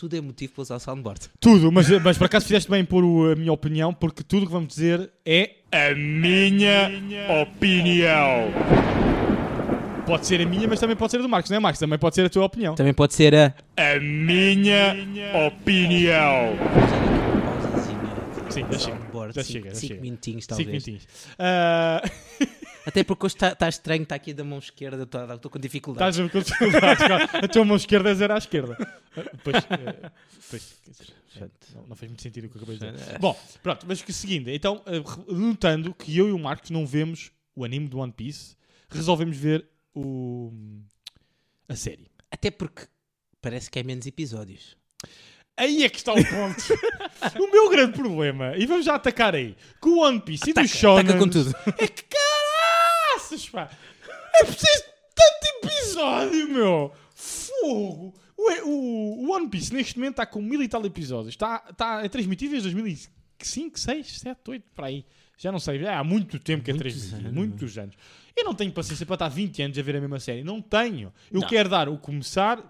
[0.00, 1.20] Tudo é motivo para usar o soundboard.
[1.38, 4.52] Tudo, mas, mas por acaso fizeste bem o- a minha opinião, porque tudo o que
[4.52, 6.90] vamos dizer é a minha
[7.42, 8.50] opinião.
[10.06, 11.78] Pode ser a minha, mas também pode ser a do Marcos, não é, Marcos?
[11.78, 12.74] Também pode ser a tua opinião.
[12.74, 14.96] Também pode ser a A minha
[15.46, 16.56] opinião.
[18.48, 18.96] Sim, já chega.
[18.96, 20.00] soundboard, Já chega, já cinco chega.
[20.02, 20.68] minutinhos Cinco talvez.
[20.86, 21.06] minutinhos.
[21.38, 22.02] Ah,
[22.86, 25.02] Até porque hoje está estranho, está aqui da mão esquerda,
[25.34, 26.16] estou com dificuldades.
[26.16, 27.34] Estás a ver com dificuldades.
[27.44, 28.76] A tua mão esquerda é zero à esquerda.
[29.44, 30.10] Pois, eh,
[30.48, 30.80] pois,
[31.32, 33.18] dizer, não, não fez muito sentido o que acabei de dizer.
[33.18, 37.30] Bom, pronto, mas que seguindo, então, eh, notando que eu e o Marcos não vemos
[37.54, 38.56] o anime do One Piece,
[38.88, 40.52] resolvemos ver o,
[41.68, 42.10] a série.
[42.30, 42.86] Até porque
[43.40, 44.76] parece que é menos episódios.
[45.56, 46.64] Aí é que está o ponto.
[47.38, 50.60] o meu grande problema, e vamos já atacar aí, com o One Piece e do
[50.60, 51.04] Ataca, Shonen.
[51.04, 51.54] ataca com tudo.
[51.76, 52.02] É que
[53.30, 53.70] caraças, pá!
[54.34, 56.92] É preciso de tanto episódio, meu!
[57.14, 58.14] Fogo!
[58.36, 61.34] O, o, One Piece neste momento está com mil e tal episódios.
[61.34, 65.04] Está, está a transmitir desde 2005, 6, 7, 8, para aí.
[65.36, 67.28] Já não sei, já há muito tempo que é Muitos transmitido.
[67.28, 67.34] anos.
[67.34, 67.96] Muitos anos.
[68.36, 70.42] Eu não tenho paciência para estar 20 anos a ver a mesma série.
[70.42, 71.12] Não tenho.
[71.30, 71.48] Eu Não.
[71.48, 72.62] quero dar o começar,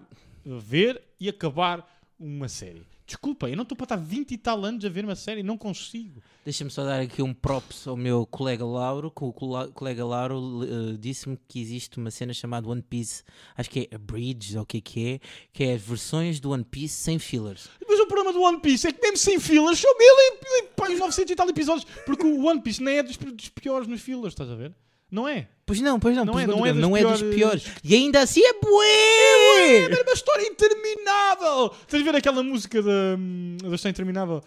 [0.45, 1.85] ver e acabar
[2.19, 2.85] uma série.
[3.11, 5.43] Desculpa, eu não estou para estar 20 e tal anos a ver uma série.
[5.43, 6.21] Não consigo.
[6.45, 10.97] Deixa-me só dar aqui um props ao meu colega Lauro, que o colega Lauro eh,
[10.97, 13.23] disse-me que existe uma cena chamada One Piece,
[13.57, 15.19] acho que é a Bridge, ou o que é que é,
[15.51, 17.67] que é as versões do One Piece sem fillers.
[17.85, 20.95] Mas o problema do One Piece é que mesmo sem fillers são mil e, e
[20.95, 21.85] e 900 e tal episódios.
[22.05, 24.73] Porque o One Piece não é dos, dos piores nos fillers, estás a ver?
[25.11, 25.47] Não é?
[25.65, 27.65] Pois não, pois não, Não pois é- não, é dos não é piores- piores.
[27.83, 29.83] E ainda assim é É bué!
[29.93, 31.73] era uma história interminável.
[31.81, 33.15] Estás a ver aquela música da,
[33.69, 34.41] da história interminável?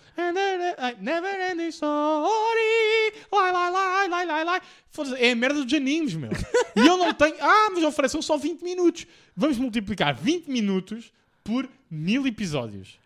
[1.01, 3.13] Never ending story.
[3.33, 4.61] Lai, lai, lai, lai, lai, lai.
[4.91, 6.31] Foda-se, É a merda dos animes, meu.
[6.77, 7.35] E eu não tenho.
[7.41, 9.07] Ah, mas oferecem só 20 minutos.
[9.37, 12.99] Vamos multiplicar 20 minutos por mil episódios.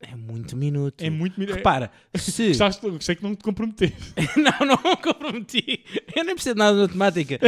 [0.00, 1.02] É muito minuto.
[1.02, 1.56] É muito minuto.
[1.56, 2.48] Repara, se...
[2.48, 2.88] Gostaste?
[2.88, 4.14] Gostei que não te comprometeste.
[4.36, 5.84] não, não me comprometi.
[6.16, 7.38] Eu nem percebo nada de matemática.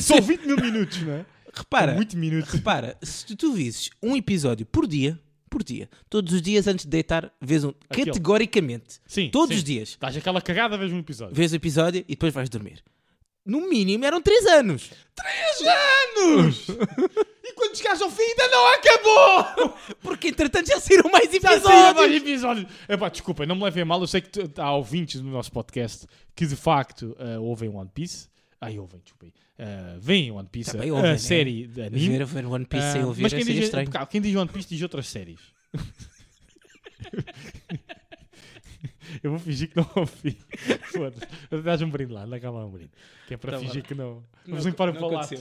[0.00, 1.26] São sei- 20 mil minutos, não é?
[1.52, 2.52] Repara, Muito minutos.
[2.52, 5.18] repara, se tu, tu visses um episódio por dia,
[5.50, 8.06] por dia, todos os dias antes de deitar, vês um Aquele.
[8.06, 9.28] categoricamente, Sim.
[9.30, 9.56] todos sim.
[9.56, 11.34] os dias, Dás aquela cagada, vês um episódio.
[11.34, 12.80] vês o episódio e depois vais dormir.
[13.48, 14.90] No mínimo eram 3 anos.
[16.18, 16.68] anos!
[17.42, 19.74] e quando chegares ao fim ainda não acabou!
[20.02, 21.94] Porque entretanto já saíram mais Já saíram episódios.
[21.96, 22.66] mais episódios!
[22.88, 26.06] Epá, desculpa, não me levem mal, eu sei que há ouvintes do nosso podcast
[26.36, 28.28] que de facto ah, ouvem One Piece.
[28.60, 29.32] Ai, ouvem, desculpa aí.
[29.58, 31.18] Ah, veem One Piece, Também a, ouvem, a né?
[31.18, 32.18] série de anime.
[32.18, 33.90] Ver, ver One Piece sem Ah, ouvir mas é quem seria diz, estranho.
[34.08, 35.40] quem diz One Piece diz outras séries.
[39.22, 40.38] Eu vou fingir que não ouvi.
[40.92, 41.62] Foda-se.
[41.62, 42.90] Dás um brinde lá, dá cá lá um brinde.
[43.26, 43.82] Que é para Tá fingir bem.
[43.82, 44.14] que não.
[44.14, 45.34] Não Vamos limpar o não palato.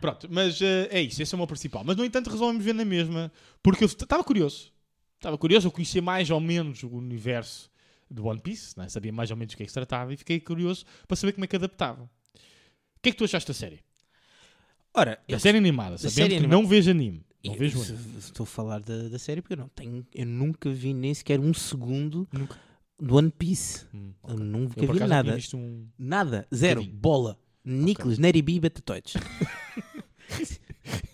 [0.00, 1.82] Pronto, mas eh, é isso, esse é o meu principal.
[1.84, 4.70] Mas no entanto resolvemos ver na mesma, porque eu estava curioso.
[5.16, 7.70] Estava curioso, eu conhecia mais ou menos o universo
[8.10, 8.86] do One Piece, né?
[8.88, 11.32] sabia mais ou menos do que é que se tratava e fiquei curioso para saber
[11.32, 12.02] como é que adaptava.
[12.04, 13.80] O que é que tu achaste da série?
[14.92, 16.54] Ora, Da eu- série animada, sabendo série que animada.
[16.62, 17.24] não vejo anime.
[17.44, 17.78] Não eu- vejo.
[18.18, 20.06] Estou a falar da, da série porque eu não tenho.
[20.14, 22.58] Eu nunca vi nem sequer um segundo Nunca.
[22.98, 23.84] do One Piece.
[23.94, 24.44] Hum, Eu ok.
[24.44, 25.38] nunca Eu vi acaso nada.
[25.54, 25.88] um...
[25.98, 26.46] Nada.
[26.54, 26.82] Zero.
[26.84, 27.38] Bola.
[27.64, 29.14] Nicholas, Neribi e Betatoides.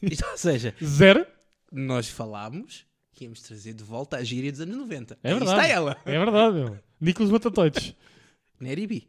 [0.02, 1.24] Isto, Ou seja, Zero?
[1.70, 5.18] nós falámos que íamos trazer de volta a gíria dos anos 90.
[5.22, 5.60] É Aí verdade.
[5.60, 5.96] está ela.
[6.04, 6.78] É verdade, meu.
[7.00, 7.94] Nicolas Batatoides.
[8.58, 9.08] Neribi.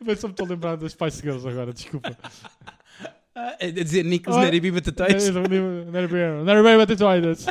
[0.00, 2.16] Mas só me estou a lembrar das Spice Girls agora, desculpa.
[3.34, 4.36] Ah, a dizer Nicholas,
[6.62, 7.46] bem Batatoides.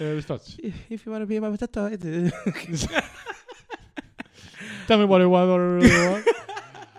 [0.00, 0.44] É, mas pronto.
[0.90, 2.32] If you wanna be my Betatoides.
[4.86, 6.24] Tell me what you want, you really want.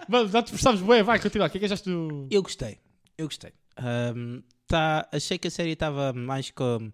[0.07, 1.47] Mas já te esforçámos bem, vai, continua.
[1.47, 2.27] O que é que achaste do...
[2.29, 2.77] Eu gostei,
[3.17, 3.51] eu gostei.
[3.77, 6.91] Ahm, tá, achei que a série estava mais com-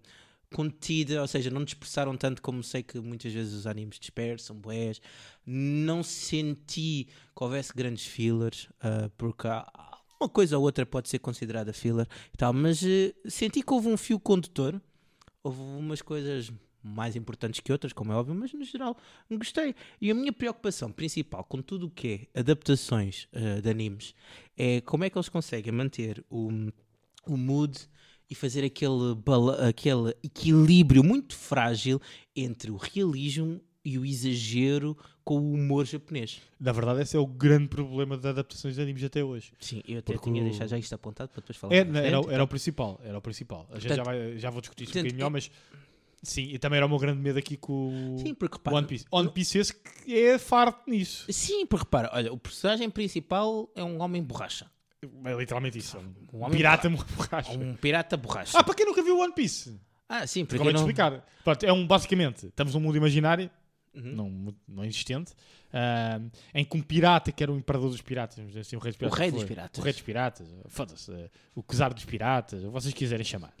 [0.54, 5.00] contida, ou seja, não dispersaram tanto como sei que muitas vezes os animes dispersam, boés.
[5.44, 9.66] Não senti que houvesse grandes fillers, ah, porque há
[10.20, 13.88] uma coisa ou outra pode ser considerada filler e tal, mas eh, senti que houve
[13.88, 14.80] um fio condutor,
[15.42, 16.50] houve umas coisas
[16.82, 18.96] mais importantes que outras, como é óbvio, mas no geral
[19.30, 19.74] gostei.
[20.00, 24.14] E a minha preocupação principal com tudo o que é adaptações eh, de animes
[24.56, 26.48] é como é que eles conseguem manter o,
[27.26, 27.78] o mood
[28.28, 29.16] e fazer aquele,
[29.68, 32.00] aquele equilíbrio muito frágil
[32.34, 36.40] entre o realismo e o exagero com o humor japonês.
[36.58, 39.52] Na verdade, esse é o grande problema das adaptações de animes até hoje.
[39.60, 41.74] Sim, eu até Porque tinha o- deixado já isto apontado para depois falar.
[41.74, 43.68] É, era, era o principal, era o principal.
[43.70, 45.50] A gente já, Portanto- vai, já vou discutir isso um portanto, bocadinho melhor, mas...
[46.22, 48.86] Sim, e também era o meu grande medo aqui com o Sim, porque repara, One
[48.88, 49.04] Piece.
[49.10, 49.74] One Piece esse
[50.08, 51.30] é farto nisso.
[51.32, 54.66] Sim, porque repara, olha, o personagem principal é um homem borracha.
[55.24, 55.98] É literalmente isso.
[56.32, 57.52] Um, pirata borracha.
[57.52, 58.58] Um pirata borracha.
[58.58, 59.78] Ah, para quem nunca viu One Piece?
[60.08, 60.88] Ah, sim, porque Acabei de não...
[60.88, 61.24] explicar.
[61.44, 63.50] Pronto, é um, basicamente, estamos num mundo imaginário,
[63.96, 64.12] Uhum.
[64.14, 65.32] não, não existente,
[65.72, 66.20] ah,
[66.54, 69.18] em que um pirata, que era o imperador dos piratas, assim, o rei dos piratas.
[69.18, 69.78] rei foi- dos piratas.
[69.78, 73.52] O rei dos piratas, foda-se, ah, o czar dos piratas, o vocês quiserem chamar.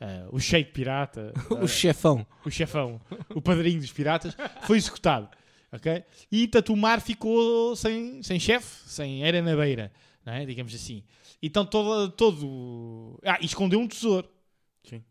[0.00, 2.26] Ah, o sheik pirata, o chefão.
[2.44, 3.00] o chefão,
[3.34, 5.28] o padrinho dos piratas, foi executado.
[5.72, 6.02] ok?
[6.32, 9.92] E tanto o mar ficou sem, sem chefe, sem era na beira,
[10.24, 10.44] é?
[10.46, 11.02] digamos assim.
[11.42, 13.18] Então todo, todo.
[13.24, 14.28] Ah, escondeu um tesouro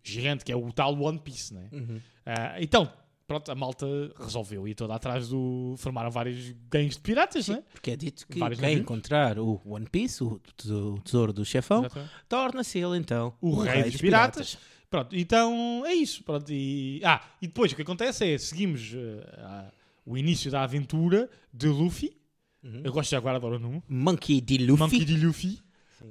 [0.04, 1.54] gigante, que é o tal One Piece.
[1.54, 1.70] Não é?
[1.76, 2.02] Uhum.
[2.26, 2.92] Ah, então,
[3.30, 3.86] pronto, a malta
[4.20, 5.76] resolveu ir toda atrás do.
[5.78, 7.62] Formaram vários gangues de piratas, não é?
[7.72, 11.46] Porque é dito que Vários quem encontrar o One Piece, o teso- o tesouro do
[11.46, 11.86] chefão,
[12.28, 14.58] torna-se ele então O rei dos piratas.
[14.90, 16.24] Pronto, então é isso.
[16.24, 18.92] Pronto, e, ah, e depois o que acontece é seguimos
[19.38, 19.72] a-
[20.06, 22.18] o início da aventura de Luffy.
[22.64, 22.82] Uhum.
[22.84, 23.84] Eu gosto de agora adoro o nome.
[23.88, 24.58] Monkey D.
[24.58, 24.78] Luffy.
[24.80, 25.18] Monkey D.
[25.18, 25.60] Luffy.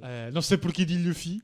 [0.01, 1.41] Eh, não sei porquê de Luffy.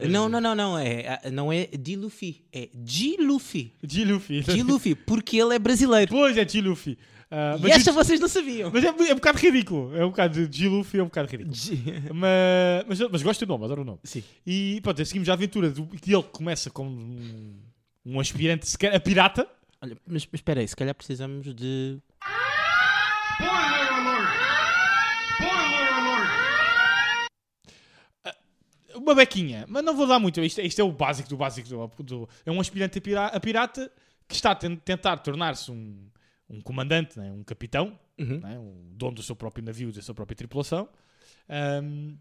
[0.00, 1.96] Mas- Não, não, não, não é, ah, não é D.
[1.96, 3.16] Luffy, é G.
[3.18, 3.72] Luffy.
[3.82, 4.04] G.
[4.04, 4.42] Luffy.
[4.62, 6.10] Luffy, porque ele é brasileiro.
[6.10, 6.60] Pois é G.
[6.60, 6.96] Luffy.
[7.28, 8.70] Ah, E esta vocês não sabiam.
[8.72, 9.96] mas é, é um bocado ridículo.
[9.96, 10.68] É um bocado de.
[10.68, 11.54] Luffy, é um bocado ridículo.
[11.56, 11.76] G-
[12.14, 13.98] mas, mas, mas gosto do nome, adoro o nome.
[14.04, 14.22] Sim.
[14.46, 17.54] E pronto, seguimos a aventura do, que ele começa como um,
[18.04, 19.46] um aspirante a pirata.
[19.82, 21.98] Olha, mas, mas espera aí, se calhar precisamos de...
[28.96, 30.40] Uma bequinha, mas não vou dar muito.
[30.42, 31.68] Isto, isto é o básico do básico.
[31.68, 33.90] Do, do- é um aspirante a, pira- a pirata
[34.28, 36.08] que está a ten- tentar tornar-se um,
[36.48, 37.30] um comandante, né?
[37.32, 38.40] um capitão, Uhum.
[38.40, 38.58] né?
[38.58, 40.88] um dono do seu próprio navio, da sua própria tripulação.
[41.48, 42.16] Ahm,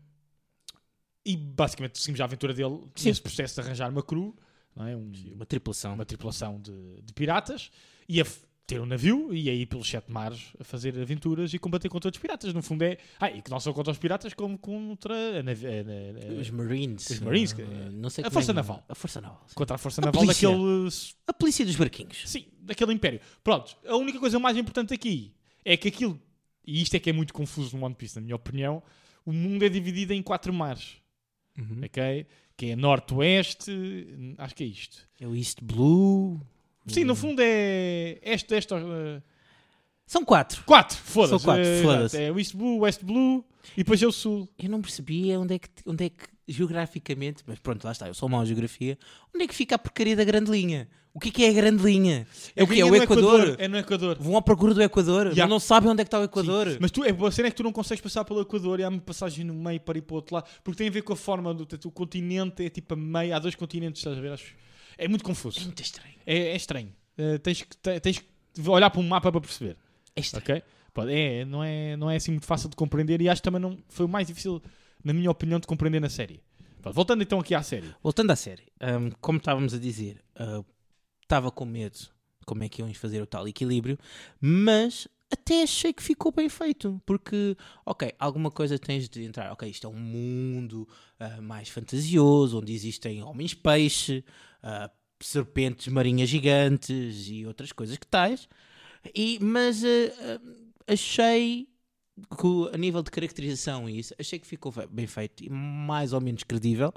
[1.26, 3.10] e basicamente seguimos a aventura dele Sim.
[3.10, 4.36] nesse processo de arranjar uma crew,
[4.78, 4.96] é?
[4.96, 5.94] um, Uma tripulação.
[5.94, 7.72] uma tripulação de, de piratas
[8.08, 8.26] e a
[8.68, 12.20] ter um navio e aí pelos sete mares a fazer aventuras e combater contra outros
[12.22, 12.54] piratas.
[12.54, 12.98] No fundo é.
[13.20, 16.50] Ah, e que não só contra os piratas, como contra a, navi- a- a- Os
[16.50, 17.10] Marines.
[17.10, 18.86] Os Marines, que- não sei a como Força é Naval.
[18.90, 19.44] A Força Naval.
[19.48, 19.54] sim.
[19.56, 20.50] contra a força naval polícia.
[20.50, 20.88] daquele.
[21.28, 22.24] A polícia dos barquinhos.
[22.26, 23.20] Sim, daquele império.
[23.44, 26.20] Pronto, a única coisa mais importante aqui é que aquilo.
[26.66, 28.82] E isto é que é muito confuso no One Piece, na minha opinião.
[29.24, 30.98] O mundo é dividido em quatro mares,
[31.58, 31.82] Uhum.
[31.86, 32.26] ok?
[32.58, 33.72] Que é norte-oeste,
[34.40, 35.08] acho que é isto.
[35.20, 36.42] É o East Blue.
[36.88, 39.22] Sim, no fundo é este, este, uh,
[40.06, 40.64] São quatro.
[40.66, 41.32] Quatro, foda-se.
[41.32, 42.22] São quatro, É, foda-se.
[42.22, 43.44] É o East Blue, West Blue
[43.74, 44.48] e depois é o Sul.
[44.58, 48.14] Eu não percebia onde é que, onde é que geograficamente, mas pronto, lá está, eu
[48.14, 48.98] sou mau em geografia,
[49.34, 50.88] onde é que fica a porcaria da grande linha?
[51.16, 52.28] O que é que é a grande linha?
[52.54, 53.56] É o que é o no Equador?
[53.58, 54.18] É no Equador.
[54.20, 55.44] Vão à procura do Equador, Yeah.
[55.44, 56.72] mas não sabem onde é que está o Equador.
[56.72, 56.78] Sim.
[56.82, 58.90] Mas tu, é, a cena é que tu não consegues passar pelo Equador e há
[58.90, 61.14] uma passagem no meio para ir para o outro lado, porque tem a ver com
[61.14, 64.34] a forma do o continente, é tipo a meio, há dois continentes, estás a ver?
[64.34, 64.54] Acho,
[64.98, 65.62] é muito É confuso.
[65.62, 66.16] muito estranho.
[66.26, 66.94] É, é estranho.
[67.18, 68.26] Eh, tens, que, te- tens que
[68.70, 69.78] olhar para um mapa para perceber.
[70.16, 70.44] É estranho.
[70.44, 70.64] Ok?
[70.94, 73.62] Pode- é, não, é, não é assim muito fácil de compreender e acho que também
[73.62, 74.62] não foi o mais difícil,
[75.04, 76.42] na minha opinião, de compreender na série.
[76.82, 77.94] Pronto, voltando então aqui à série.
[78.02, 80.64] Voltando à série, hum, como estávamos a dizer, uh,
[81.22, 83.98] estava com medo de como é que iam fazer o tal equilíbrio,
[84.40, 89.70] mas até achei que ficou bem feito, porque, ok, alguma coisa tens de entrar, ok,
[89.70, 90.88] isto é um mundo
[91.20, 94.24] uh, mais fantasioso, onde existem homens-peixe,
[94.64, 94.90] uh,
[95.22, 98.50] serpentes marinhas gigantes e outras coisas que tais,
[99.14, 100.42] e, mas uh,
[100.88, 101.68] achei
[102.16, 106.22] que a nível de caracterização e isso, achei que ficou bem feito e mais ou
[106.22, 106.94] menos credível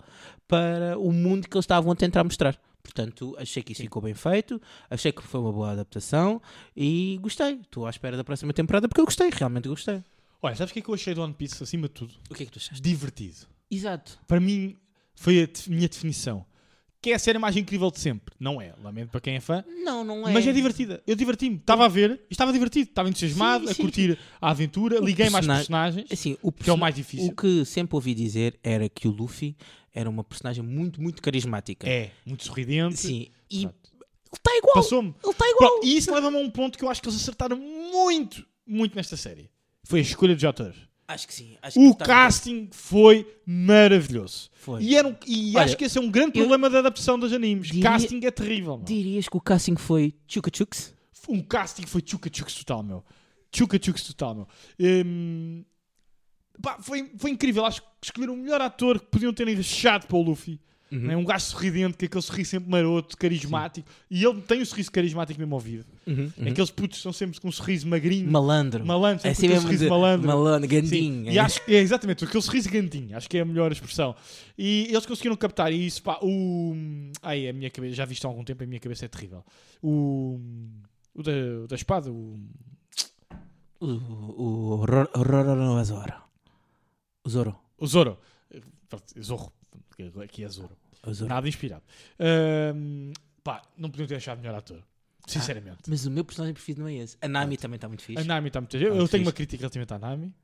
[0.46, 2.58] para o mundo que eles estavam a tentar mostrar.
[2.88, 6.40] Portanto, achei que isso ficou bem feito, achei que foi uma boa adaptação
[6.74, 7.60] e gostei.
[7.60, 10.02] Estou à espera da próxima temporada porque eu gostei, realmente gostei.
[10.40, 12.14] Olha, sabes o que é que eu achei do One Piece, acima de tudo?
[12.30, 12.80] O que é que tu achaste?
[12.80, 13.46] Divertido.
[13.70, 14.18] Exato.
[14.26, 14.74] Para mim,
[15.14, 16.46] foi a minha definição.
[17.00, 18.34] Que é a série mais incrível de sempre.
[18.40, 19.64] Não é, lamento para quem é fã.
[19.84, 20.32] Não, não é.
[20.32, 21.00] Mas é divertida.
[21.06, 21.56] Eu diverti-me.
[21.56, 22.90] Estava a ver e estava divertido.
[22.90, 23.82] Estava entusiasmado, Sim, a sim.
[23.82, 25.00] curtir a aventura.
[25.00, 25.58] O Liguei mais personagem-
[26.02, 26.12] personagens.
[26.12, 27.28] Assim, o, Que é o mais difícil.
[27.28, 29.56] o que sempre ouvi dizer era que o Luffy
[29.94, 31.88] era uma personagem muito, muito carismática.
[31.88, 32.96] É, muito sorridente.
[32.96, 33.28] Sim.
[33.48, 33.76] E Exato.
[33.94, 34.74] ele está igual.
[34.74, 35.14] Passou-me.
[35.22, 35.70] Ele está igual.
[35.70, 38.96] Pronto, e isso leva-me a um ponto que eu acho que eles acertaram muito, muito
[38.96, 39.48] nesta série.
[39.84, 40.76] Foi a escolha dos atores.
[41.08, 41.56] Acho que sim.
[41.62, 44.50] Acho que O está- casting foi maravilhoso.
[44.52, 44.82] Foi.
[44.82, 47.18] E, era um- e Olha, acho que esse é um grande eu- problema da adaptação
[47.18, 47.68] dos animes.
[47.68, 48.76] Diria- Casting é terrível.
[48.76, 48.84] meu.
[48.84, 50.94] Dirias que o casting foi Chuka Chuks?
[51.28, 53.04] Um casting foi chuca chucs total, meu.
[53.54, 54.48] Chuca chucs total, meu.
[54.78, 55.64] Hum,
[56.62, 57.64] pá, foi, foi incrível.
[57.64, 60.60] Acho que escolheram o melhor ator que podiam ter enrechado para o Luffy.
[60.90, 60.98] Uhum.
[61.00, 61.16] né?
[61.16, 63.86] Um gajo sorridente, que aquele sorriso sempre maroto, carismático.
[64.10, 65.84] E ele tem um sorriso carismático mesmo ao vivo.
[66.06, 66.48] Uhum, uhum.
[66.48, 68.30] Aqueles putos são sempre com um sorriso magrinho.
[68.30, 68.86] Malandro.
[68.86, 70.26] Malandro, É assim mesmo sorriso de- malandro.
[70.26, 71.30] Malandro, Sim, gandinho.
[71.32, 74.16] e acho que é exatamente aquele sorriso gandinho, acho que é a melhor expressão.
[74.56, 76.02] E eles conseguiram captar isso.
[76.02, 76.74] Pá, o.
[77.22, 79.44] Ai, a minha cabeça, já visto há algum tempo, a minha cabeça é terrível.
[79.82, 80.40] O.
[81.14, 81.32] O da,
[81.64, 82.38] o da espada, o.
[83.80, 86.14] O, o Ro- Rororo Zoro.
[87.24, 87.56] O Zoro.
[87.78, 88.18] O Zoro.
[88.88, 89.04] Pronto,
[90.22, 90.46] Aqui é.
[90.46, 91.28] O Zoro.
[91.28, 91.82] Nada inspirado.
[92.18, 94.82] Ahm, pá, não podiam ter achado melhor ator.
[95.26, 95.78] Sinceramente.
[95.88, 97.16] Mas o meu personagem preferido não é esse.
[97.20, 98.20] A Nami também está muito fixe.
[98.20, 98.76] A Nami está muito.
[98.76, 99.36] Eu, eu muito tenho uma fixe.
[99.36, 100.34] crítica relativamente à Nami.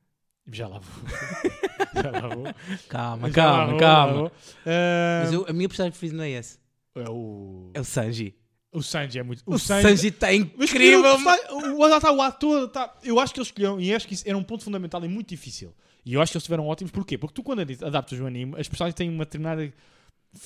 [0.53, 1.09] Já lá vou.
[2.03, 2.45] já lá vou.
[2.89, 4.13] Calma, Já calma, vou, calma.
[4.15, 4.27] vou.
[4.67, 6.59] Ahm, Mas eu- a minha personagem preferida não é esse.
[6.97, 7.71] É o.
[7.75, 8.35] É o Sanji.
[8.75, 9.43] O Sanji é muito.
[9.47, 11.01] O, Sanji está Mas incrível.
[11.01, 11.05] o
[11.53, 14.25] O, o, tá, o ator, tá, eu acho que eles escolheram, e acho que isso
[14.27, 15.73] era um ponto fundamental e muito difícil.
[16.05, 17.17] E eu acho que eles estiveram ótimos, porquê?
[17.17, 19.73] Porque tu, quando adaptas um anime, as personagens têm uma determinada.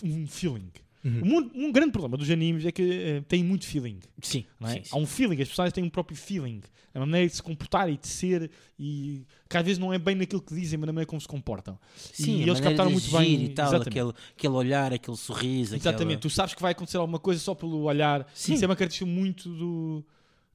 [0.05, 0.71] um feeling.
[1.05, 1.39] Uhum.
[1.55, 4.01] Um, um grande problema dos animes é que eh, têm muito feeling.
[4.21, 4.67] Sim, é?
[4.69, 4.91] sim, sim.
[4.93, 6.61] Há um feeling, as personagens têm um próprio feeling.
[6.93, 10.17] A maneira de se comportar e de ser, e que às vezes não é bem
[10.17, 11.79] naquilo que dizem, mas na maneira como se comportam.
[11.97, 13.45] Sim, e eles captaram muito bem.
[13.45, 15.77] e tal, aquele, aquele olhar, aquele sorriso.
[15.77, 18.27] Exatamente, aquela- tu sabes que vai acontecer alguma coisa só pelo olhar.
[18.35, 18.55] Sim.
[18.55, 20.05] Isso é uma característica muito do,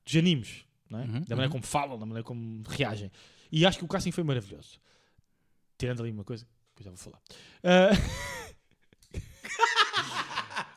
[0.05, 1.03] dos animes, não é?
[1.03, 1.51] Uhum, da maneira uhum.
[1.51, 3.09] como falam, da maneira como reagem.
[3.51, 4.79] E acho que o casting foi maravilhoso.
[5.77, 7.21] Tirando ali uma coisa, que eu já vou falar.
[7.63, 7.91] Ah,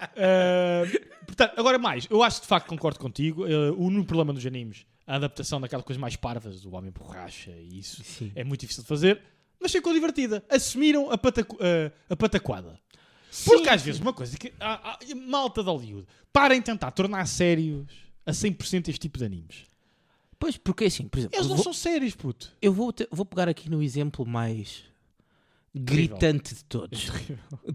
[0.00, 0.82] ah,
[1.26, 3.44] portanto, agora mais, eu acho que de facto concordo contigo.
[3.44, 7.50] ah, o único problema dos animes, a adaptação daquelas coisas mais parvas, do homem borracha
[7.50, 8.32] e isso, Sim.
[8.34, 9.20] é muito difícil de fazer.
[9.60, 10.44] Mas ficou divertida.
[10.50, 12.78] Assumiram a, pataco- ah, a pataquada.
[13.44, 17.26] Porque Sim, às vezes uma coisa que há, há- malta de Hollywood parem tentar tornar
[17.26, 17.86] sérios
[18.24, 19.64] a 100% este tipo de animes.
[20.38, 22.52] Pois, porque assim, por exemplo, Eles não vou, são sérios, puto.
[22.60, 24.84] eu vou, te- vou pegar aqui no exemplo mais.
[25.78, 27.10] Gritante de todos.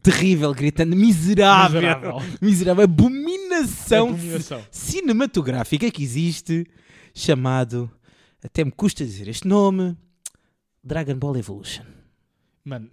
[0.01, 1.81] Terrível, gritante, miserável.
[1.81, 2.17] Miserável.
[2.41, 2.83] Miserável.
[2.83, 4.65] Abominação Abominação.
[4.71, 6.65] cinematográfica que existe,
[7.13, 7.89] chamado,
[8.43, 9.95] até me custa dizer este nome,
[10.83, 11.83] Dragon Ball Evolution.
[12.63, 12.89] Mano,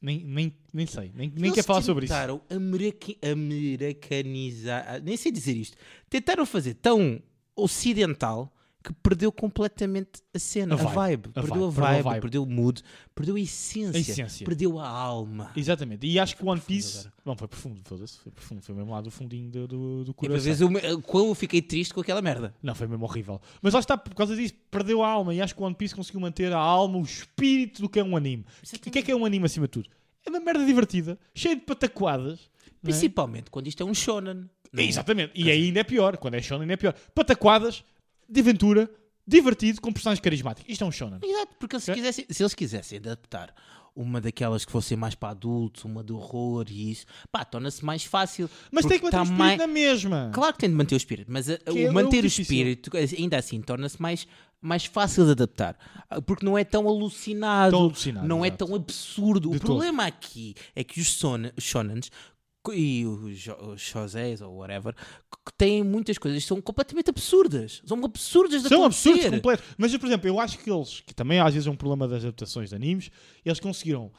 [0.00, 1.12] nem, nem, nem sei.
[1.14, 2.14] Nem, nem quero falar sobre isso.
[2.14, 5.76] Tentaram america- americanizar, nem sei dizer isto,
[6.08, 7.20] tentaram fazer tão
[7.54, 11.30] ocidental que perdeu completamente a cena, A a vibe, vibe.
[11.34, 12.20] a Perdeu, a vibe, perdeu a vibe, vibe.
[12.22, 12.82] perdeu o mood,
[13.14, 14.46] perdeu a essência, A essência.
[14.46, 15.52] perdeu a alma.
[15.54, 16.06] Exatamente.
[16.06, 16.98] E acho que o One Piece.
[17.00, 17.12] agora.
[17.26, 18.18] Não, foi profundo, foda-se.
[18.20, 18.62] Foi profundo.
[18.62, 20.42] Foi mesmo lá do fundinho do, do, do E coração.
[20.42, 22.54] veres o me- quão eu fiquei triste com aquela merda.
[22.62, 23.38] Não, foi mesmo horrível.
[23.60, 25.34] Mas lá está, por causa disso, perdeu a alma.
[25.34, 28.04] E acho que o One Piece conseguiu manter a alma, o espírito do que é
[28.04, 28.44] um anime.
[28.86, 29.90] O que é que é um anime acima de tudo?
[30.26, 32.40] É uma merda divertida, cheia de pataquadas.
[32.66, 32.70] é?
[32.82, 34.48] Principalmente quando isto é um shonen.
[34.74, 34.82] é?
[34.82, 35.32] Exatamente.
[35.34, 36.16] E ainda é pior.
[36.16, 36.94] Quando é shonen ainda é pior.
[37.14, 37.84] Pataquadas
[38.30, 38.90] de aventura,
[39.26, 40.70] divertido com personagens carismáticos.
[40.72, 41.18] Isto é um shonen.
[41.22, 43.54] Exato, porque se, quisessem, se eles quisessem adaptar
[43.94, 48.04] uma daquelas que fosse mais para adultos, uma de horror e isso, pá, torna-se mais
[48.04, 48.48] fácil.
[48.70, 50.30] Mas tem que manter o tá espírito mais- na mesma.
[50.32, 52.42] Claro que tem de manter o espírito, mas a- é o o manter o difícil.
[52.42, 54.26] espírito, ainda assim, torna-se mais,
[54.60, 55.76] mais fácil de adaptar.
[56.08, 59.50] Ah, Porque não é tão alucinado, Tão alucinado, não é tão absurdo.
[59.50, 59.66] De o todo.
[59.66, 61.18] problema aqui é que os
[61.58, 62.39] shonens co-
[62.74, 67.80] e os os shosés ou whatever que têm muitas coisas que são completamente absurdas.
[67.86, 69.10] São absurdas de São acontecer.
[69.10, 69.64] absurdos completos.
[69.78, 72.22] Mas, por exemplo, eu acho que eles, que também às vezes é um problema das
[72.22, 73.10] adaptações de animes,
[73.44, 74.12] eles conseguiram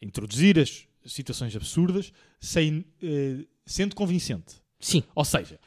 [0.00, 4.54] introduzir as situações absurdas sem, eh, sendo convincente.
[4.78, 5.58] Sim, Ou seja,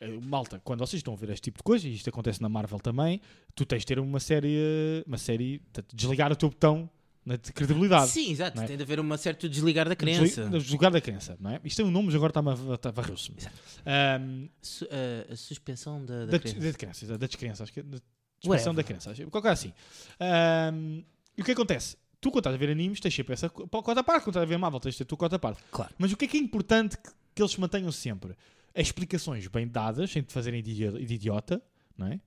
[0.00, 2.48] eh, malta, quando vocês estão a ver este tipo de coisa, e isto acontece na
[2.48, 3.20] Marvel também,
[3.54, 5.60] tu tens de ter uma série, uma série,
[5.92, 6.88] desligar o teu botão
[7.24, 8.10] na de credibilidade.
[8.10, 8.60] sim, exato.
[8.60, 8.66] é?
[8.66, 10.48] Tem de haver uma certa desligar da crença.
[10.50, 11.60] Desligar da crença, não é?
[11.64, 13.38] Isto tem um nome, mas agora está-me a, está a varreu-se-me.
[13.38, 13.56] Exato.
[13.86, 16.60] Ahm, Su- a, a suspensão da, da da, crença.
[16.60, 18.74] da crença, da descrença, acho que é da suspensão Whatever.
[18.74, 19.72] da crença, acho, qualquer assim.
[20.20, 21.02] Ahm,
[21.36, 21.96] e o que acontece?
[22.20, 24.42] Tu, quando estás a ver animes, tens sempre essa co- cota à parte, quando estás
[24.44, 25.62] a ver Marvel, tens de ter a tua cota à parte.
[25.70, 25.92] Claro.
[25.98, 28.32] Mas o que é que é importante que, que eles se mantenham sempre?
[28.74, 31.62] As explicações bem dadas, sem te fazerem de idi- de idiota,
[31.96, 32.20] não é?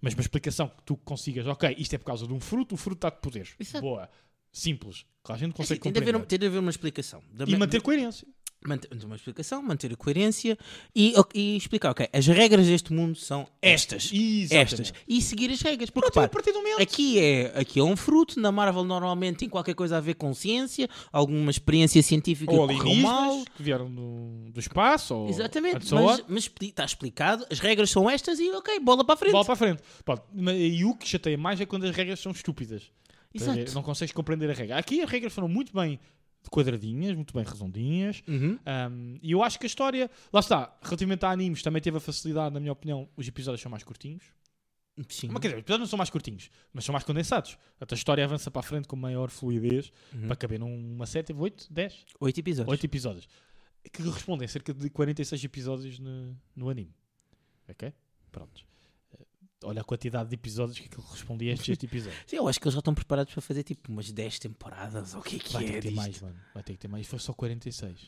[0.00, 2.78] Mas uma explicação que tu consigas, ok, isto é por causa de um fruto, o
[2.78, 3.54] fruto dá-te poderes.
[3.58, 3.80] Exato.
[3.80, 4.08] Boa.
[4.54, 5.04] Simples.
[5.24, 6.28] Que a gente É consegue assim, tem, de haver, compreender.
[6.28, 7.20] tem de haver uma explicação.
[7.32, 8.26] Da E manter coerência.
[8.66, 10.56] manter uma explicação, manter a coerência
[10.94, 14.10] e, e explicar, ok, as regras deste mundo são estas.
[14.12, 14.54] Exatamente.
[14.56, 14.92] Estas.
[15.08, 15.90] E seguir as regras.
[15.90, 16.30] Porque, Pronto,
[16.78, 20.14] a aqui é, aqui é um fruto, na Marvel normalmente tem qualquer coisa a ver
[20.14, 23.44] com ciência, alguma experiência científica ou que correu mal.
[23.56, 25.14] que vieram do, do espaço.
[25.14, 29.16] Ou Exatamente, mas, mas está explicado, as regras são estas e ok, bola para a
[29.18, 29.32] frente.
[29.32, 29.82] Bola para a frente.
[30.04, 32.90] Pronto, E o que chateia mais é quando as regras são estúpidas.
[33.34, 33.74] Exato.
[33.74, 34.78] Não consegues compreender a regra.
[34.78, 35.98] Aqui as regras foram muito bem
[36.50, 38.22] quadradinhas, muito bem redondinhas.
[38.28, 38.58] Uhum.
[38.90, 42.00] Um, e eu acho que a história, lá está, relativamente a animes, também teve a
[42.00, 44.24] facilidade, na minha opinião, os episódios são mais curtinhos.
[45.08, 45.28] Sim.
[45.28, 47.54] Mas quer dizer, os episódios não são mais curtinhos, mas são mais condensados.
[47.56, 50.26] Portanto, a história avança para a frente com maior fluidez Uhum.
[50.28, 52.70] para caber numa série, teve 8, 10, Oito episódios.
[52.70, 53.28] 8 episódios.
[53.92, 56.94] Que correspondem a cerca de 46 episódios no, no anime.
[57.68, 57.92] Ok?
[58.30, 58.64] Pronto.
[59.64, 62.18] Olha a quantidade de episódios que aquilo correspondia a estes este episódio.
[62.26, 65.20] Sim, eu acho que eles já estão preparados para fazer tipo umas 10 temporadas ou
[65.20, 66.36] o que é que Vai ter é que ter mais, mano.
[66.52, 67.06] Vai ter que ter mais.
[67.06, 67.98] Foi só 46.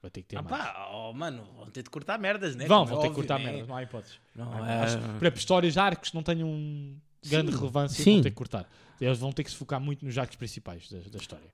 [0.00, 0.62] Vai ter que ter Ah mais.
[0.64, 2.66] pá, oh, mano, vão ter de cortar merdas, né?
[2.66, 3.52] Vão, Como vão ter que cortar óbvio, né?
[3.52, 4.20] merdas, não há hipóteses.
[4.34, 6.48] Não, Não, é- acho- por exemplo, histórias, arcos não tenham
[7.26, 8.12] grande Sim, relevância, sim.
[8.14, 8.70] vão ter que cortar.
[9.00, 11.52] Eles vão ter que se focar muito nos arcos principais da, da história.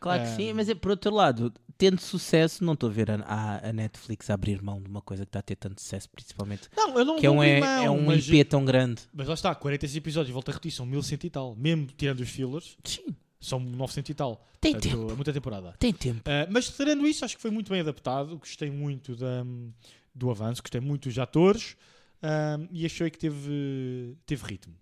[0.00, 3.60] Claro que sim, mas é por outro lado, tendo sucesso, não estou a ver a,
[3.68, 6.68] a- Netflix abrir mão de uma coisa que está a ter tanto sucesso, principalmente.
[6.76, 9.02] Não, eu não Que é um, é, mão, é um IP tão grande.
[9.12, 11.54] mas lá está, 46 episódios, volto a repetir, são 1100 e tal.
[11.56, 14.46] Mesmo tirando os fillers, Sim, são 900 e tal.
[14.60, 15.12] tem Portanto, tempo.
[15.12, 15.74] é muita temporada.
[15.78, 16.20] Tem tempo.
[16.28, 18.36] Uh, mas tirando isso, acho que foi muito bem adaptado.
[18.38, 19.44] Gostei muito da-
[20.14, 21.76] do avanço, gostei muito dos atores
[22.22, 24.74] um, e achei que teve, teve ritmo.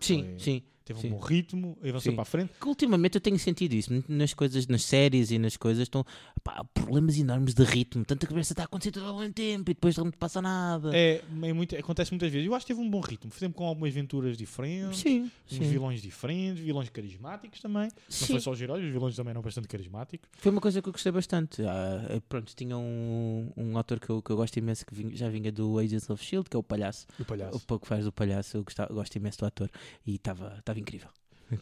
[0.00, 0.62] Sim, foi- sim.
[0.84, 1.08] Teve Sim.
[1.08, 2.12] um bom ritmo, avançou Sim.
[2.12, 2.52] para a frente.
[2.60, 6.04] Que ultimamente eu tenho sentido isso nas coisas, nas séries e nas coisas, estão
[6.42, 8.04] pá, problemas enormes de ritmo.
[8.04, 10.90] Tanta cabeça está a acontecer todo ao mesmo tempo e depois não te passa nada.
[10.96, 12.46] É, é muito, acontece muitas vezes.
[12.46, 15.60] Eu acho que teve um bom ritmo, sempre com algumas aventuras diferentes, Sim, uns sim.
[15.60, 17.84] vilões diferentes, vilões carismáticos também.
[17.84, 18.26] Não Sim.
[18.26, 20.28] foi só os heróis, os vilões também eram bastante carismáticos.
[20.38, 21.62] Foi uma coisa que eu gostei bastante.
[21.62, 25.28] Ah, pronto, tinha um, um autor que eu, que eu gosto imenso que vinha- já
[25.28, 27.06] vinha do Agents of Shield, que é o palhaço.
[27.18, 27.56] O palhaço.
[27.56, 29.70] O pouco faz do palhaço, eu, gostava- eu gosto imenso do ator
[30.06, 31.08] e estava incrível.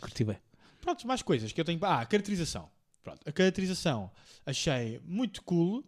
[0.01, 0.39] Curti bem.
[0.81, 1.79] Pronto, mais coisas que eu tenho.
[1.85, 2.69] Ah, a caracterização.
[3.03, 4.11] Pronto, a caracterização
[4.47, 5.85] achei muito cool,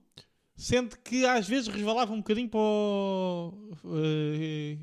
[0.56, 3.70] sendo que às vezes resvalava um bocadinho para o.
[3.94, 4.78] eh,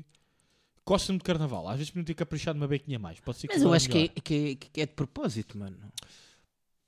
[0.84, 1.68] costume de carnaval.
[1.68, 3.20] Às vezes podiam ter caprichado uma bequinha mais.
[3.20, 5.76] Pode ser que Mas eu acho que é, que, é, que é de propósito, mano.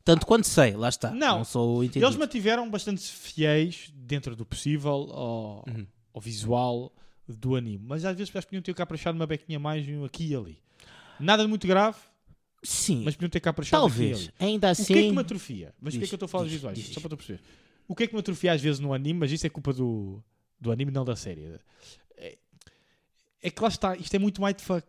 [0.04, 1.12] Tanto quanto sei, lá está.
[1.12, 2.06] Não, sou o entendido.
[2.06, 5.86] Eles mantiveram bastante fiéis dentro do possível ao, Uhum.
[6.12, 6.92] ao visual
[7.28, 7.84] do anime.
[7.86, 10.58] Mas às vezes que podiam ter caprichado uma bequinha mais aqui e ali.
[11.20, 11.96] Nada de muito grave,
[12.62, 14.30] Sim, mas podiam ter caprichado talvez.
[14.38, 14.82] Ainda assim.
[14.82, 15.74] O que é que me atrofia?
[15.80, 16.78] Mas Diz, porquê é que eu estou a falar dos visuais?
[16.78, 17.40] diz, Só para tu perceber.
[17.88, 20.22] O que é que me atrofia às vezes no anime, mas isso é culpa do,
[20.60, 21.58] do anime, não da série.
[22.16, 22.38] É,
[23.42, 24.86] é que lá está, isto é muito mindfuck.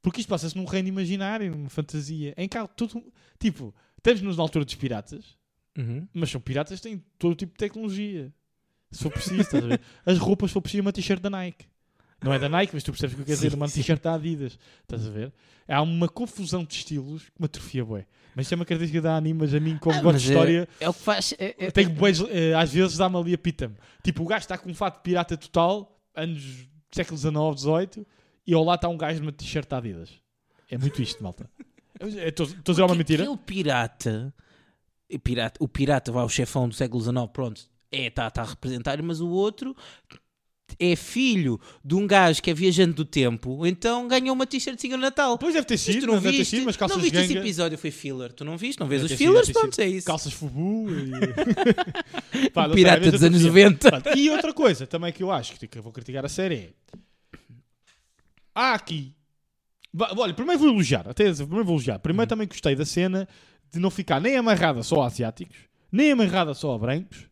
[0.00, 3.02] Porque isto passa-se num reino imaginário, numa fantasia, em que há tudo.
[3.40, 5.36] Tipo, estamos-nos na altura dos piratas,
[5.76, 6.06] Uhum.
[6.14, 8.32] mas são piratas que têm todo tipo de tecnologia.
[8.92, 9.80] Se for preciso, estás a ver?
[10.06, 11.66] As roupas, se for preciso, uma t-shirt da Nike.
[12.22, 14.14] Não é da Nike, mas tu percebes o que eu quero dizer, uma t-shirt da
[14.14, 14.58] Adidas.
[14.82, 15.32] Estás a ver?
[15.68, 18.06] Há uma confusão de estilos que me atrofia, bué.
[18.34, 20.28] Mas isso é uma característica da anime, mas a mim, como Ah, gosto mas de
[20.28, 21.34] história, É, é o que faz.
[21.38, 23.74] é- é- tenho bués, eh, às vezes dá-me ali a pita-me.
[24.02, 28.06] Tipo, o gajo está com um fato de pirata total, anos século XIX, XVIII,
[28.46, 30.10] e ao lado está um gajo numa t-shirt da Adidas.
[30.70, 31.48] É muito isto, malta.
[32.00, 33.22] Estou a dizer uma mentira?
[33.24, 34.34] Aquele pirata,
[35.10, 38.44] o pirata, o pirata vai ao chefão do século XIX, pronto, é, está tá a
[38.46, 39.74] representar, mas o outro
[40.78, 45.02] é filho de um gajo que é viajante do tempo, então ganhou uma t-shirtzinha no
[45.02, 45.38] Natal.
[45.38, 47.36] Pois deve ter Mas sido, tu não ter viste, sido, mas calças não viste esse
[47.36, 48.32] episódio, foi filler.
[48.32, 48.80] Tu não viste?
[48.80, 49.46] Não vês os sido, fillers?
[49.46, 49.84] ter Pronto, sido.
[49.84, 50.06] é isso.
[50.06, 52.50] Calças fubu e...
[52.50, 53.64] Pá, não sei, pirata vezes dos anos confio.
[53.70, 53.90] 90.
[53.90, 56.70] Pronto, E outra coisa também que eu acho que, eu vou criticar a série é.
[58.54, 59.14] Há aqui.
[60.18, 61.08] Olha, primeiro vou elogiar.
[61.08, 61.98] Até, primeiro vou elogiar.
[61.98, 63.28] Primeiro também gostei da cena
[63.72, 65.56] de não ficar nem amarrada só a asiáticos,
[65.90, 67.26] nem amarrada só a brancos,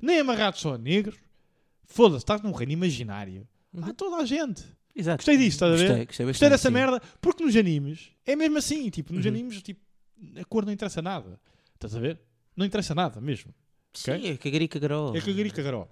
[0.00, 1.16] nem amarrado só a negros.
[1.86, 3.46] Foda-se, estás num reino imaginário.
[3.82, 4.62] Há toda a gente.
[4.94, 5.18] Exato.
[5.18, 5.82] Gostei disso, estás a ver?
[5.82, 5.88] Uhum.
[5.88, 6.74] Gostei, gostei, Gostei dessa sim.
[6.74, 8.88] merda, porque nos animes é mesmo assim.
[8.90, 9.30] Tipo, nos Uhum.
[9.32, 9.80] animes, tipo,
[10.40, 11.40] a cor não interessa nada.
[11.74, 12.20] Estás a ver?
[12.56, 13.52] Não interessa nada mesmo.
[13.92, 14.30] Sim, Ok?
[14.30, 15.16] é cagarica garol.
[15.16, 15.88] É cagarica garó.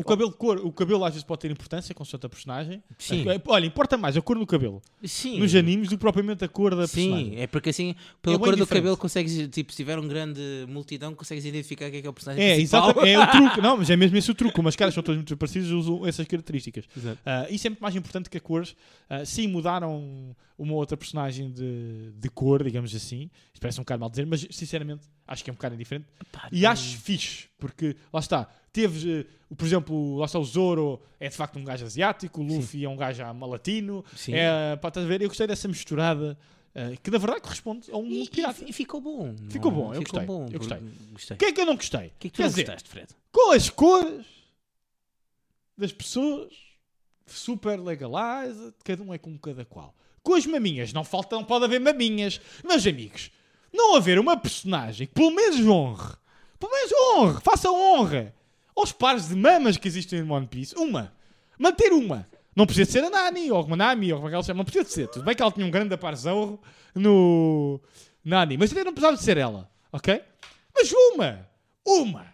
[0.00, 2.82] O cabelo, cor, o cabelo às vezes pode ter importância com a personagem.
[2.98, 3.28] Sim.
[3.28, 5.38] É, Olha, importa mais a cor do cabelo Sim.
[5.38, 7.40] nos animes do que propriamente a cor da Sim, personagem.
[7.40, 11.14] é porque assim, pela É cor do cabelo, consegues, tipo, se tiver um grande multidão,
[11.14, 12.90] consegues identificar quem é que é o personagem É, principal.
[12.90, 13.60] exato, é o truque.
[13.60, 14.54] Não, mas é mesmo esse o truque.
[14.54, 16.84] Como as caras são todas muito parecidas, usam essas características.
[16.96, 17.18] Exato.
[17.24, 18.74] Ah, isso é muito mais importante que a cores.
[19.08, 23.30] Ah, sim, mudaram uma outra personagem de, de cor, digamos assim.
[23.52, 26.06] Isto parece um bocado mal dizer, mas sinceramente acho que é um bocado diferente.
[26.30, 31.00] Pá, E acho fixe, porque lá está, teve, eh, por exemplo, lá está o Zoro,
[31.18, 34.34] é de facto um gajo asiático, o Luffy é um gajo ah, latino, Sim.
[34.34, 35.22] é, pá, estás a ver?
[35.22, 36.36] Eu gostei dessa misturada,
[36.74, 38.62] eh, que na verdade corresponde a um E, pirata.
[38.64, 39.34] e- e ficou bom.
[39.48, 40.78] Ficou não- bom, eu ficou gostei, bom, eu gostei.
[41.12, 41.34] gostei.
[41.36, 42.06] O que é que eu não gostei?
[42.08, 43.08] O que é que tu Quer não dizer, gostaste, Fred?
[43.32, 44.26] com as cores
[45.76, 46.52] das pessoas,
[47.26, 49.94] super legalized, cada um é com cada qual.
[50.22, 52.40] Com as maminhas, não falta, não pode haver maminhas.
[52.62, 53.30] Meus amigos,
[53.72, 56.14] não haver uma personagem que pelo menos honre,
[56.58, 58.34] pelo menos honre, faça honra
[58.76, 60.74] aos pares de mamas que existem em One Piece.
[60.76, 61.12] Uma.
[61.58, 62.26] Manter uma.
[62.54, 64.58] Não precisa ser a Nani, ou uma Nami, ou como é ela chama.
[64.58, 65.08] Não precisa de ser.
[65.08, 66.58] Tudo bem que ela tinha um grande aparzão
[66.94, 67.80] no
[68.24, 70.22] Nani, mas até não precisava de ser ela, ok?
[70.74, 71.48] Mas uma.
[71.86, 72.26] Uma.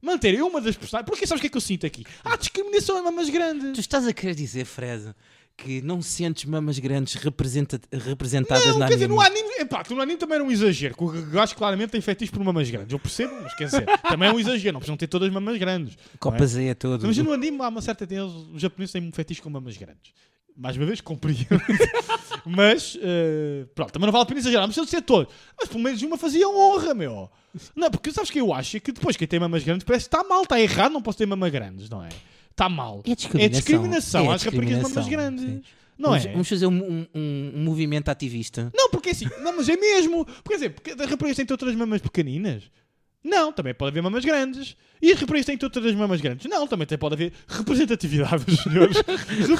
[0.00, 1.08] Manterem uma das personagens.
[1.08, 2.04] Porque sabes o que é que eu sinto aqui?
[2.24, 3.78] Há discriminação em mamas Tu grandes.
[3.78, 5.14] estás a querer dizer, Fred,
[5.56, 9.16] que não sentes mamas grandes representa- representadas Não, na quer dizer, anime?
[9.16, 10.94] no anime, epá, no anime também era um exagero.
[10.94, 12.92] que O gajo claramente tem fetiche por mamas grandes.
[12.92, 14.74] Eu percebo, mas quer dizer, também é um exagero.
[14.74, 15.96] Não precisam ter todas mamas grandes.
[16.20, 17.06] Copas aí a todo.
[17.06, 18.04] Mas no anime há uma certa.
[18.04, 20.12] Eles, os japoneses têm um fetiche com mamas grandes.
[20.54, 21.46] Mais uma vez, compreendo.
[22.44, 24.62] mas, eh, pronto, também não vale a pena exagerar.
[24.62, 25.32] Não precisa de ser todos.
[25.58, 27.30] Mas pelo menos uma fazia honra, meu.
[27.74, 28.76] Não, porque sabes o que eu acho?
[28.76, 31.18] É que depois quem tem mamas grandes parece que está mal, está errado, não posso
[31.18, 32.08] ter mamas grandes, não é?
[32.56, 33.02] Está mal.
[33.04, 33.50] É discriminação.
[33.50, 35.66] discriminação É às raparigas de mamas discriminação, grandes.
[35.66, 35.72] sim.
[35.98, 36.32] Não vamos, é?
[36.32, 38.70] vamos fazer um, um- um- movimento ativista.
[38.74, 40.24] Não, porque assim, não, mas é mesmo.
[40.24, 42.62] Porque, quer dizer, porque as raparigas têm outras mamas pequeninas?
[43.24, 44.76] Não, também pode haver mamas grandes.
[45.02, 46.46] E as raparigas têm todas as mamas grandes?
[46.48, 48.96] Não, também pode haver representatividade, meus senhores.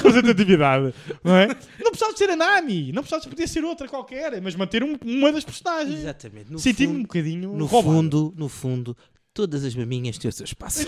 [0.01, 0.93] representatividade,
[1.23, 1.47] não é?
[1.79, 4.83] Não precisava de ser a Nami, não precisava de poder ser outra qualquer, mas manter
[4.83, 5.99] um- uma das personagens.
[5.99, 6.59] Exatamente.
[6.61, 7.95] Senti-me um bocadinho no roubado.
[7.95, 8.95] fundo, no fundo,
[9.33, 10.87] todas as maminhas têm o seu espaço.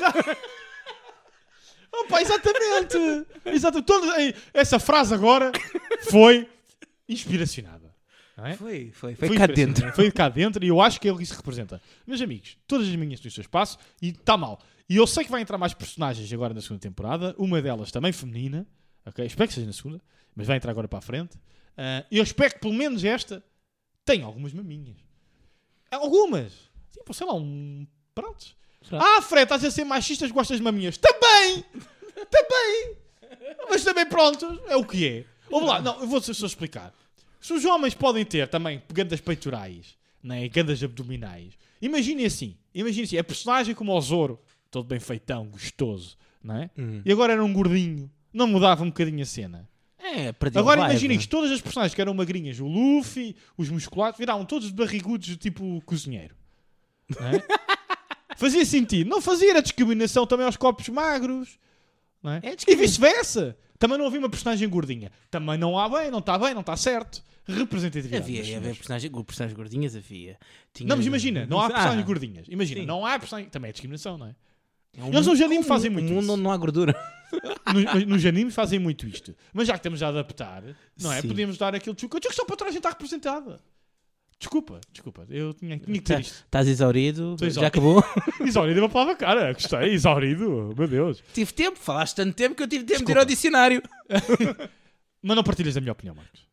[1.91, 2.97] Opa, exatamente!
[3.45, 3.85] Exatamente.
[3.87, 4.15] Toda-
[4.53, 5.51] essa frase agora
[6.09, 6.47] foi
[7.07, 7.89] inspiracionada.
[8.37, 8.55] Não é?
[8.55, 9.91] Foi, foi, foi, Foi cá dentro.
[9.93, 11.81] Foi cá dentro e eu acho que é isso que representa.
[12.07, 14.61] Meus amigos, todas as minhas têm o seu espaço e está mal.
[14.87, 18.11] E eu sei que vai entrar mais personagens agora na segunda temporada, uma delas também
[18.13, 18.65] feminina,
[19.05, 19.25] ok?
[19.25, 20.01] Espero que seja na segunda,
[20.35, 21.37] mas vai entrar agora para a frente.
[21.77, 23.43] Ah, eu espero que pelo menos esta
[24.05, 24.97] tenha algumas maminhas.
[25.91, 26.53] Algumas!
[26.91, 27.85] Tipo, sei lá, um.
[28.15, 28.55] Pronto.
[28.91, 30.97] Ah, Fred, estás a ser machistas, gostas de maminhas?
[30.97, 31.63] Também!
[32.29, 32.95] Também!
[33.69, 35.25] Mas também, pronto, é o que é.
[35.49, 36.93] Vamos lá, não, eu vou só explicar.
[37.39, 43.17] Se os homens podem ter também gandas peitorais, né, gandas abdominais, imaginem assim, imaginem assim,
[43.17, 46.69] a personagem como o Zoro, todo bem feitão, gostoso, não é?
[46.77, 47.01] Hum.
[47.05, 49.69] E agora era um gordinho, não mudava um bocadinho a cena.
[50.01, 54.45] É, Agora imaginem isto, todas as personagens que eram magrinhas, o Luffy, os musculados, viravam
[54.45, 56.35] todos barrigudos, tipo cozinheiro.
[57.19, 57.43] Não é?
[58.37, 59.09] fazia sentido.
[59.09, 61.57] Não fazia, era discriminação também aos corpos magros.
[62.21, 62.41] Não é?
[62.43, 63.57] É e vice-versa.
[63.77, 65.11] Também não havia uma personagem gordinha.
[65.31, 67.23] Também não há bem, não está bem, não está certo.
[67.47, 68.21] Representatividade.
[68.23, 68.77] Havia, havia senhores.
[68.77, 70.37] personagens, personagens gordinhas, havia.
[70.73, 72.45] Tinha- Não, mas imagina, não há Ah, personagens gordinhas.
[72.49, 72.85] Imagina, sim.
[72.87, 73.51] não há personagens.
[73.51, 74.35] Também é discriminação, não é?
[74.97, 76.31] é um Eles nos animes fazem muito mundo isso.
[76.33, 76.93] onde não há gordura.
[77.71, 79.35] Nos, nos animes fazem muito isto.
[79.53, 80.63] Mas já que estamos a adaptar,
[80.99, 81.21] não é?
[81.21, 81.27] Sim.
[81.27, 82.17] Podemos dar aquele tchuca.
[82.17, 83.61] O tchuca só para toda a gente está representada.
[84.39, 85.25] Desculpa, desculpa.
[85.29, 86.43] Eu tinha, tinha que ter Tá- isto.
[86.45, 87.35] Estás exaurido?
[87.39, 87.67] Já exaurido.
[87.67, 88.03] acabou?
[88.47, 89.51] Exaurido é uma palavra cara.
[89.53, 90.73] Gostei, exaurido.
[90.77, 91.21] Meu Deus.
[91.33, 93.19] tive tempo, falaste tanto tempo que eu tive tempo de ir Desculpa.
[93.19, 93.83] ao dicionário.
[95.21, 96.47] Mas não partilhas a minha opinião, Marcos.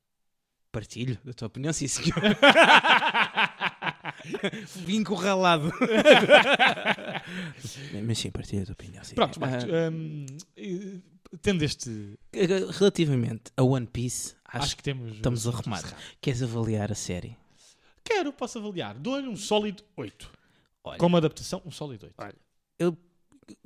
[0.73, 2.13] Partilho da tua opinião, sim, senhor.
[4.85, 5.73] Vim encurralado.
[8.05, 9.15] Mas sim, partilho da tua opinião, sim.
[9.15, 9.65] Pronto, Marcos.
[9.65, 10.27] Ah, hum,
[11.41, 12.19] tendo este.
[12.79, 15.17] relativamente a One Piece, acho, Acho, que temos.
[15.17, 15.95] estamos arrumados.
[16.21, 17.37] Queres avaliar a série?
[18.07, 18.97] Quero, posso avaliar.
[18.99, 20.31] Dou-lhe um sólido 8.
[20.85, 22.37] Olha, Como adaptação, um sólido 8.
[22.79, 22.97] eu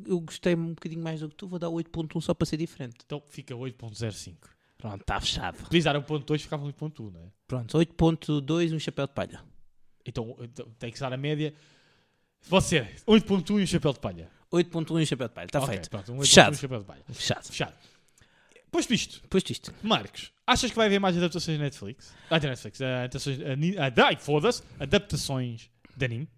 [0.04, 2.96] eu gostei um bocadinho mais do que tu, vou dar 8.1 só para ser diferente.
[3.04, 4.36] Então fica 8.05.
[4.76, 5.56] Pronto, está fechado.
[5.82, 7.30] Dar 1.2, ficava 8.1, não é?
[7.46, 9.42] Pronto, 8.2 um chapéu de palha.
[10.04, 11.54] Então, então tem que ser a média.
[12.42, 14.30] Você, 8.1 e um chapéu de palha.
[14.52, 15.90] 8.1 um chapéu de palha, está Ok, feito.
[15.90, 16.52] Pronto, um 8.1 Fechado.
[16.52, 17.04] e um chapéu de palha.
[17.10, 17.46] Fechado.
[17.46, 17.74] Fechado.
[18.70, 19.74] Posto isto, Posto isto.
[19.82, 22.12] Marcos, achas que vai haver mais adaptações da Netflix?
[22.30, 22.80] Ah, da Netflix.
[22.80, 24.62] ah, adaptações, ani- ah, ai, foda-se.
[24.78, 26.28] Adaptações de anime.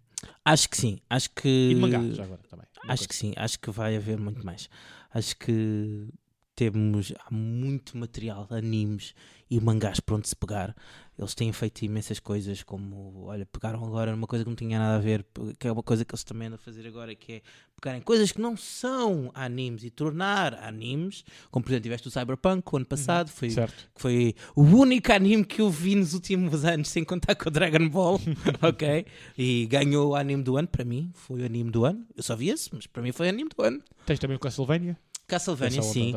[0.44, 0.98] Acho que sim.
[1.10, 1.48] Acho que.
[1.70, 2.66] E de mangá, já agora também.
[2.88, 4.68] Acho que sim, acho que vai haver muito mais.
[5.12, 6.08] Acho que
[6.54, 9.14] temos há muito material, animes
[9.50, 10.74] e mangás para onde se pegar.
[11.22, 14.96] Eles têm feito imensas coisas, como, olha, pegaram agora numa coisa que não tinha nada
[14.96, 15.24] a ver,
[15.58, 17.42] que é uma coisa que eles também andam a fazer agora, que é
[17.80, 21.24] pegarem coisas que não são animes e tornar animes.
[21.50, 23.90] Como, por exemplo, tiveste o Cyberpunk o ano passado, foi, Certo.
[23.94, 27.52] que foi o único anime que eu vi nos últimos anos, sem contar com o
[27.52, 28.20] Dragon Ball,
[28.62, 29.06] ok?
[29.36, 32.06] E ganhou o anime do ano, para mim, foi o anime do ano.
[32.16, 33.82] Eu só vi esse, mas para mim foi o anime do ano.
[34.06, 34.96] Tens também o Castlevania.
[35.26, 36.12] Castlevania, onda, sim.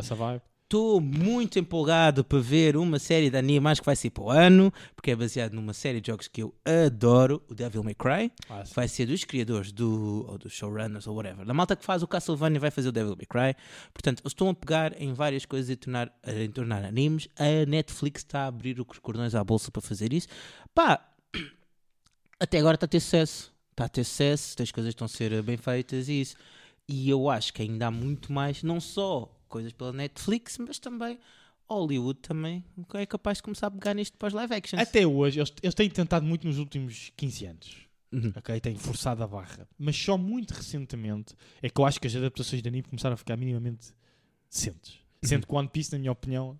[0.65, 4.31] Estou muito empolgado para ver uma série de anime, acho que vai ser para o
[4.31, 8.31] ano, porque é baseado numa série de jogos que eu adoro, o Devil May Cry.
[8.73, 11.45] Vai ser dos criadores do, ou dos showrunners ou whatever.
[11.45, 13.61] Da malta que faz o Castlevania vai fazer o Devil May Cry.
[13.93, 17.27] Portanto, eles estão a pegar em várias coisas e tornar, em tornar animes.
[17.37, 20.27] A Netflix está a abrir os cordões à bolsa para fazer isso.
[20.73, 20.99] Pá,
[22.39, 23.53] até agora está a ter sucesso.
[23.69, 26.35] Está a ter sucesso, as coisas estão a ser bem feitas e isso.
[26.89, 31.17] E eu acho que ainda há muito mais, não só coisas pela Netflix, mas também
[31.69, 34.81] Hollywood também é capaz de começar a pegar nisto para os live actions.
[34.81, 37.75] Até hoje, eles, eles têm tentado muito nos últimos 15 anos.
[38.11, 38.33] Uhum.
[38.35, 38.59] Ok?
[38.59, 39.67] Têm forçado a barra.
[39.79, 43.17] Mas só muito recentemente é que eu acho que as adaptações de anime começaram a
[43.17, 43.93] ficar minimamente
[44.49, 44.99] decentes.
[45.23, 46.59] Sendo que One Piece, na minha opinião,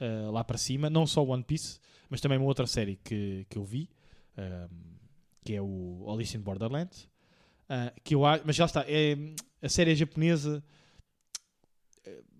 [0.00, 1.78] ah, lá para cima, não só One Piece,
[2.10, 3.88] mas também uma outra série que, que eu vi,
[4.36, 4.68] ah,
[5.44, 6.90] que é o Alice in Borderland.
[7.68, 9.16] ah, que eu, a- mas já está, é,
[9.62, 10.62] a série é japonesa.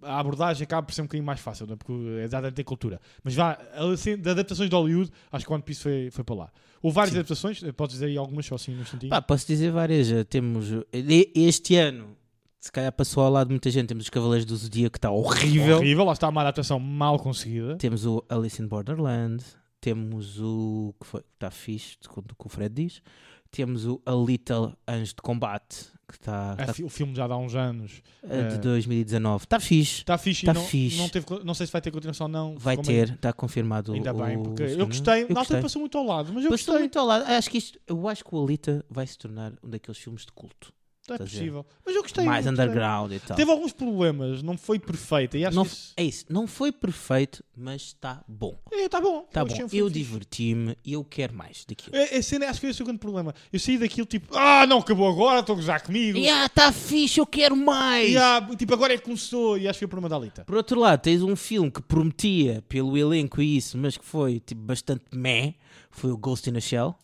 [0.03, 1.77] A abordagem acaba por ser um bocadinho mais fácil, não é?
[1.77, 1.93] porque
[2.23, 3.01] é dada ter cultura.
[3.23, 3.59] Mas vá,
[3.93, 6.53] assim, de adaptações de Hollywood, acho que One Piece foi, foi para lá.
[6.83, 7.19] Houve várias Sim.
[7.21, 9.09] adaptações, eh, podes dizer aí algumas só assim no instantinho.
[9.11, 10.11] Pá, posso dizer várias.
[10.12, 12.15] eh, Temos eh, este ano,
[12.61, 13.89] se calhar passou ao lado de muita gente.
[13.89, 15.79] Temos os Cavaleiros do Zodíaco, que está horrível.
[15.79, 17.77] Horrível, lá está uma adaptação mal conseguida.
[17.77, 19.43] Temos o Alice in Borderland.
[19.81, 23.03] Temos o que foi, está fixe, segundo o que o Fred diz.
[23.51, 27.26] Temos o A Little Anjo de Combate, que está É, está, fi- o filme já
[27.26, 28.02] dá uns anos.
[28.22, 29.44] eh, de eh, 2019.
[29.44, 29.98] Está fixe.
[30.00, 30.96] Está fixe, Tá e não, fixe.
[30.98, 32.57] Não, teve, não sei se vai ter continuação ou não.
[32.59, 33.92] Vai ter, está confirmado.
[33.92, 34.86] o- Ainda bem, o porque eu segundo.
[34.86, 35.22] gostei.
[35.24, 36.78] Eu Na altura passou muito ao lado, mas eu Passou gostei.
[36.78, 37.24] muito ao lado.
[37.30, 40.32] Acho que isto, eu acho que o Alita vai se tornar um daqueles filmes de
[40.32, 40.72] culto.
[41.07, 41.30] É estás a ver?
[41.38, 41.66] possível.
[41.84, 42.24] Mas eu gostei.
[42.24, 42.64] mais eu gostei.
[42.66, 43.36] underground e tal.
[43.36, 45.36] Teve alguns problemas, não foi perfeita.
[45.36, 45.92] E acho Não, que isso...
[45.98, 48.59] é isso, não foi perfeito, mas está bom.
[48.72, 49.24] É, tá bom.
[49.28, 49.52] Está Eu bom.
[49.52, 49.98] achei um filme Eu fixe.
[50.00, 51.94] diverti-me e eu quero mais daquilo.
[51.94, 53.34] É, é cena, acho que foi o grande problema.
[53.52, 56.18] Eu saí daquilo tipo, ah, não acabou agora, estou a gozar comigo.
[56.26, 58.11] Ah, está fixe, eu quero mais!
[58.11, 59.59] E, ah, tipo, agora é que começou.
[59.59, 60.44] E acho que foi o problema da Alita.
[60.46, 64.40] Por outro lado, tens um filme que prometia pelo elenco e isso, mas que foi
[64.40, 65.55] tipo, bastante meh.
[65.90, 66.96] Foi o Ghost in a Shell.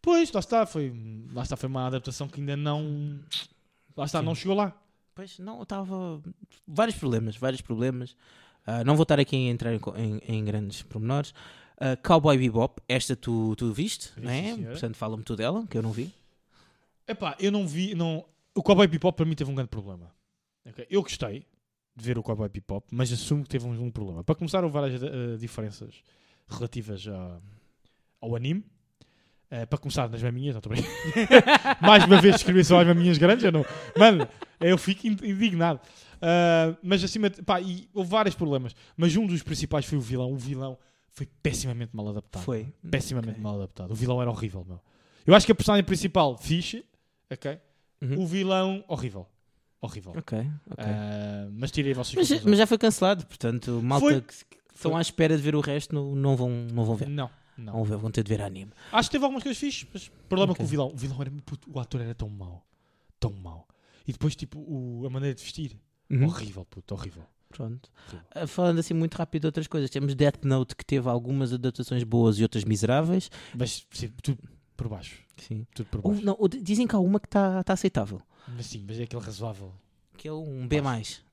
[0.00, 0.92] Pois, lá está, foi,
[1.32, 3.18] lá está, foi uma adaptação que ainda não.
[3.96, 4.24] Lá está, Sim.
[4.24, 4.72] não chegou lá.
[5.14, 6.22] Pois não, estava.
[6.66, 8.16] Vários problemas, vários problemas.
[8.66, 11.34] Ah, não vou estar aqui a entrar em, em- em grandes pormenores.
[11.76, 14.42] Ah, Cowboy Bebop, esta tu, tu viste, Vi, não é?
[14.54, 14.72] senhora.
[14.72, 16.12] Portanto, fala-me tu dela, que eu não vi.
[17.06, 17.94] Epá, eu não vi.
[17.94, 18.24] Não...
[18.54, 20.10] O Cowboy Bebop para mim teve um grande problema.
[20.66, 20.86] Ok?
[20.90, 21.46] Eu gostei
[21.96, 24.22] de ver o Cowboy Bebop, mas assumo que teve um, um problema.
[24.22, 25.94] Para começar, houve várias eh, diferenças
[26.48, 27.40] relativas a-
[28.20, 28.64] ao anime.
[29.50, 30.84] Eh, para começar, nas maminhas, não estou bem.
[31.80, 33.64] Mais uma vez escrevi só as maminhas grandes, eu não.
[33.96, 34.28] Mano,
[34.60, 35.80] eu fico in- indignado.
[36.20, 37.42] Ah, mas acima de.
[37.42, 38.74] Pá, e houve vários problemas.
[38.96, 40.32] Mas um dos principais foi o vilão.
[40.32, 40.78] O vilão
[41.12, 42.42] foi pessimamente mal adaptado.
[42.42, 42.66] Foi.
[42.90, 43.42] Pessimamente Ok.
[43.42, 43.90] mal adaptado.
[43.90, 44.80] O vilão era horrível, meu.
[45.26, 46.84] Eu acho que a personagem principal, fixe,
[47.30, 47.58] ok?
[48.02, 48.20] Uhum.
[48.22, 49.26] O vilão, horrível.
[49.80, 50.12] Horrível.
[50.16, 50.38] Ok,
[50.70, 50.84] ok.
[50.86, 54.20] Ah, mas tirei vocês mas, mas já foi cancelado, portanto, malta Foi.
[54.20, 57.08] que, que estão à espera de ver o resto não, não, vão, não vão ver.
[57.08, 57.72] Não, não.
[57.74, 58.72] Vão ver, vão ter de ver anime.
[58.92, 60.62] Acho que teve algumas coisas fixes, mas o problema Ok.
[60.62, 60.88] com o vilão.
[60.92, 61.30] O vilão era.
[61.44, 62.64] puto, o ator era tão mau.
[63.20, 63.66] Tão mau.
[64.06, 65.76] E depois, tipo, o- a maneira de vestir.
[66.10, 66.24] Uhum.
[66.26, 67.24] Horrível, puto, horrível.
[67.50, 67.90] Pronto.
[68.34, 72.04] Ah, falando assim muito rápido de outras coisas, temos Death Note que teve algumas adaptações
[72.04, 73.30] boas e outras miseráveis.
[73.54, 74.38] Mas sim, tudo
[74.76, 75.22] por baixo.
[75.38, 75.66] Sim.
[75.74, 76.24] Tudo por Ou, baixo.
[76.26, 78.20] não, ou dizem que há uma que está tá aceitável.
[78.48, 79.72] Mas sim, mas é aquele razoável.
[80.18, 80.80] Que é um B.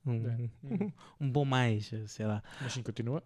[0.05, 0.91] Um, É.
[1.19, 2.41] um bom mais, sei lá.
[2.61, 3.23] Mas sim, continua.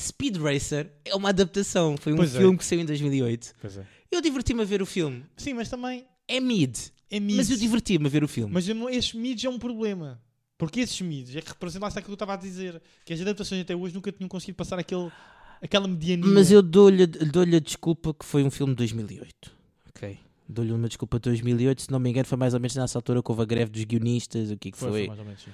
[0.00, 1.96] Speed Racer é uma adaptação.
[1.98, 2.38] Foi um Pois é.
[2.38, 3.54] filme que saiu em 2008.
[3.60, 3.86] Pois é.
[4.10, 5.24] Eu diverti-me a ver o filme.
[5.36, 6.76] Sim, mas também É mid.
[7.10, 7.36] é mid.
[7.36, 8.54] Mas eu diverti-me a ver o filme.
[8.54, 10.22] Mas esses mids é um problema.
[10.56, 12.80] Porque esses mids é que representam aquilo que eu estava a dizer.
[13.04, 15.10] Que as adaptações até hoje nunca tinham conseguido passar aquele,
[15.60, 16.30] aquela mediania.
[16.32, 19.52] Mas eu dou-lhe dou a desculpa que foi um filme de 2008.
[19.88, 20.18] Ok.
[20.50, 23.22] Dou-lhe uma desculpa de 2008, se não me engano, foi mais ou menos nessa altura
[23.22, 24.98] que houve a greve dos guionistas, o que é que Foi, foi.
[25.00, 25.50] foi mais ou menos, sim.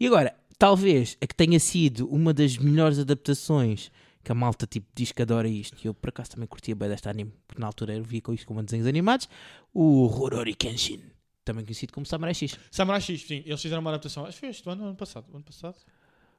[0.00, 3.90] E agora, talvez a que tenha sido uma das melhores adaptações
[4.24, 6.88] que a malta tipo, diz que adora isto, e eu por acaso também curtia bem
[6.88, 9.28] desta anime, porque na altura eu via com isto como desenhos animados,
[9.74, 11.02] o Rurouni Kenshin,
[11.44, 12.56] também conhecido como Samurai X.
[12.70, 14.24] Samurai X, sim, eles fizeram uma adaptação.
[14.24, 15.26] Acho que foi este ano, ano passado.
[15.34, 15.76] Ano passado?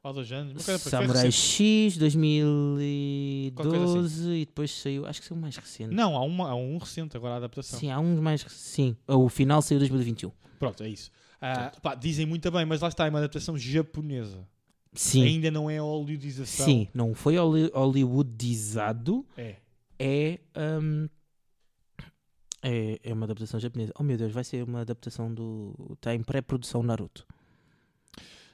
[0.03, 0.51] Há dois anos.
[0.51, 1.31] uma coisa- foi Samurai.
[1.31, 5.93] X Qualquer 2012 coisa e depois saiu, acho que saiu mais recente.
[5.95, 7.79] Não, há, uma, há um recente agora a adaptação.
[7.79, 10.31] Sim, há uns mais sim, o final saiu 2021.
[10.59, 11.09] Pronto, é isso.
[11.41, 14.45] Ah, pá, dizem muito bem, mas lá está, é uma adaptação japonesa.
[14.93, 15.23] Sim.
[15.23, 16.65] Ainda não é hollywoodização.
[16.65, 19.55] Sim, não foi holly- hollywoodizado, É.
[19.97, 20.39] é,
[20.81, 21.07] hum,
[22.61, 23.91] é é uma adaptação japonesa.
[23.99, 27.25] Oh meu Deus, vai ser uma adaptação do está em pré-produção Naruto.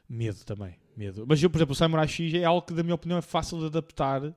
[0.09, 1.23] Medo também, medo.
[1.27, 3.59] Mas eu, por exemplo, o Samurai X é algo que, da minha opinião, é fácil
[3.59, 4.33] de adaptar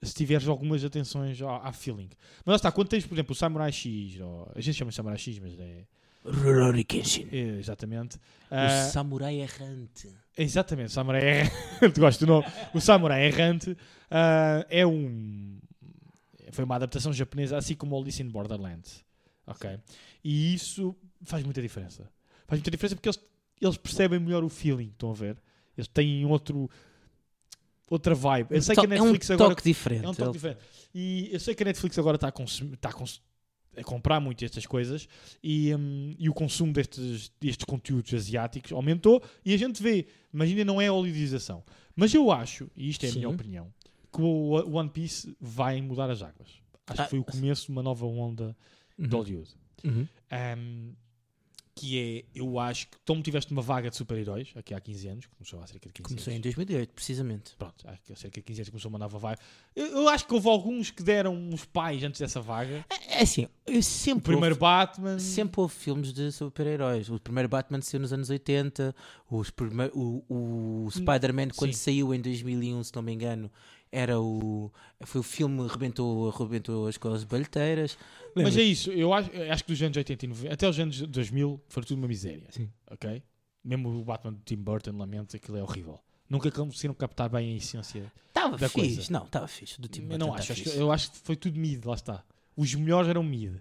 [0.00, 2.08] se tiveres algumas atenções à, à feeling.
[2.44, 4.96] Mas lá está, quando tens, por exemplo, o Samurai X, ou, a gente chama de
[4.96, 5.84] Samurai X, mas é,
[6.24, 7.28] Rurouni Kenshin.
[7.32, 8.16] é exatamente.
[8.16, 10.08] O Ah, samurai errante.
[10.36, 11.98] Exatamente, o Samurai Errante.
[11.98, 12.46] Gosto do nome.
[12.72, 13.76] O Samurai Errante
[14.10, 15.58] ah, é um.
[16.52, 19.04] Foi uma adaptação japonesa, assim como o Alice in Borderlands.
[19.46, 19.78] Ok?
[20.22, 22.08] E isso faz muita diferença.
[22.46, 23.18] Faz muita diferença porque eles,
[23.60, 25.36] eles percebem melhor o feeling, estão a ver?
[25.76, 26.68] Eles têm outro.
[27.90, 28.48] Outra vibe.
[28.54, 29.50] Eu sei que a Netflix é um agora.
[29.54, 30.04] toque diferente.
[30.04, 30.60] É um toque Ele- diferente.
[30.94, 33.22] E eu sei que a Netflix agora está a, consumir, está a, cons-
[33.74, 35.08] a comprar muito estas coisas
[35.42, 40.50] e, hum, e o consumo destes, destes conteúdos asiáticos aumentou e a gente vê, mas
[40.50, 41.64] ainda não é a hollywoodização.
[41.96, 43.72] Mas eu acho, e isto é a minha opinião,
[44.12, 46.48] que o One Piece vai mudar as águas.
[46.86, 48.54] Acho Ah, que foi o começo de uma nova onda
[48.98, 49.10] de Uhum.
[49.18, 49.50] Hollywood.
[49.84, 50.06] Uhum.
[50.58, 50.92] Um,
[51.78, 55.26] que é, eu acho que como tiveste uma vaga de super-heróis aqui há 15 anos,
[55.26, 56.42] começou há cerca de 15 Começou em anos.
[56.54, 57.52] 2008, precisamente.
[57.58, 59.38] Pronto, há cerca de 15 anos começou uma nova vaga.
[59.76, 62.84] Eu, eu acho que houve alguns que deram uns pais antes dessa vaga.
[63.08, 65.18] É assim, eu O sempre primeiro houve, Batman.
[65.18, 67.08] sempre houve filmes de super-heróis.
[67.10, 68.94] O primeiro Batman saiu nos anos 80,
[69.30, 70.24] os prime- o,
[70.86, 71.78] o Spider-Man quando sim.
[71.78, 73.50] saiu em 2001, se não me engano,
[73.90, 74.70] era o
[75.04, 77.96] foi o filme que rebentou, rebentou as escolas bilheteiras.
[78.34, 81.00] Mas é isso, eu acho, acho que dos anos 80 e 90, até os anos
[81.00, 82.46] 2000 foi tudo uma miséria.
[82.50, 82.68] Sim.
[82.90, 83.22] Ok?
[83.64, 85.98] Mesmo o Batman de Tim Burton, lamento, aquilo é horrível.
[86.28, 88.12] Nunca conseguiram captar bem a essência.
[88.28, 89.12] Estava da fixe, coisa.
[89.12, 89.80] não, estava fixe.
[89.80, 92.22] Do tipo eu não acho, acho que- eu acho que foi tudo mid, lá está.
[92.56, 93.54] Os melhores eram mid.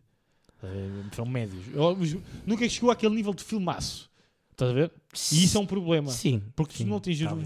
[0.63, 1.63] Eh, foram médios.
[1.73, 2.15] Eu- os-
[2.45, 4.06] nunca chegou àquele nível de filmaço.
[4.57, 4.91] Estás a ver?
[5.31, 6.09] E isso é um problema.
[6.09, 7.37] Sim, Porque se sim, não atingir o-.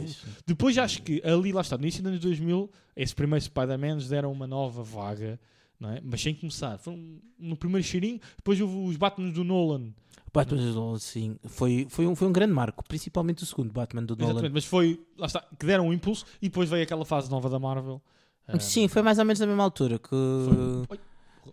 [0.48, 4.32] Depois acho que ali, lá está, no início dos anos 2000, esse primeiro Spider-Man deram
[4.32, 5.38] uma nova vaga,
[5.78, 6.00] não é?
[6.02, 6.78] mas sem começar.
[6.78, 6.98] Foi
[7.38, 9.92] no primeiro cheirinho, depois houve os Batman do Nolan,
[10.34, 14.04] Batman do Nolan, sim, foi, foi, um, foi um grande marco, principalmente o segundo Batman
[14.06, 14.32] do Nolan.
[14.32, 17.50] exatamente, mas foi, lá está, que deram um impulso e depois veio aquela fase nova
[17.50, 18.02] da Marvel.
[18.48, 21.00] Ah, Sim, foi mais ou menos na mesma altura que Oi,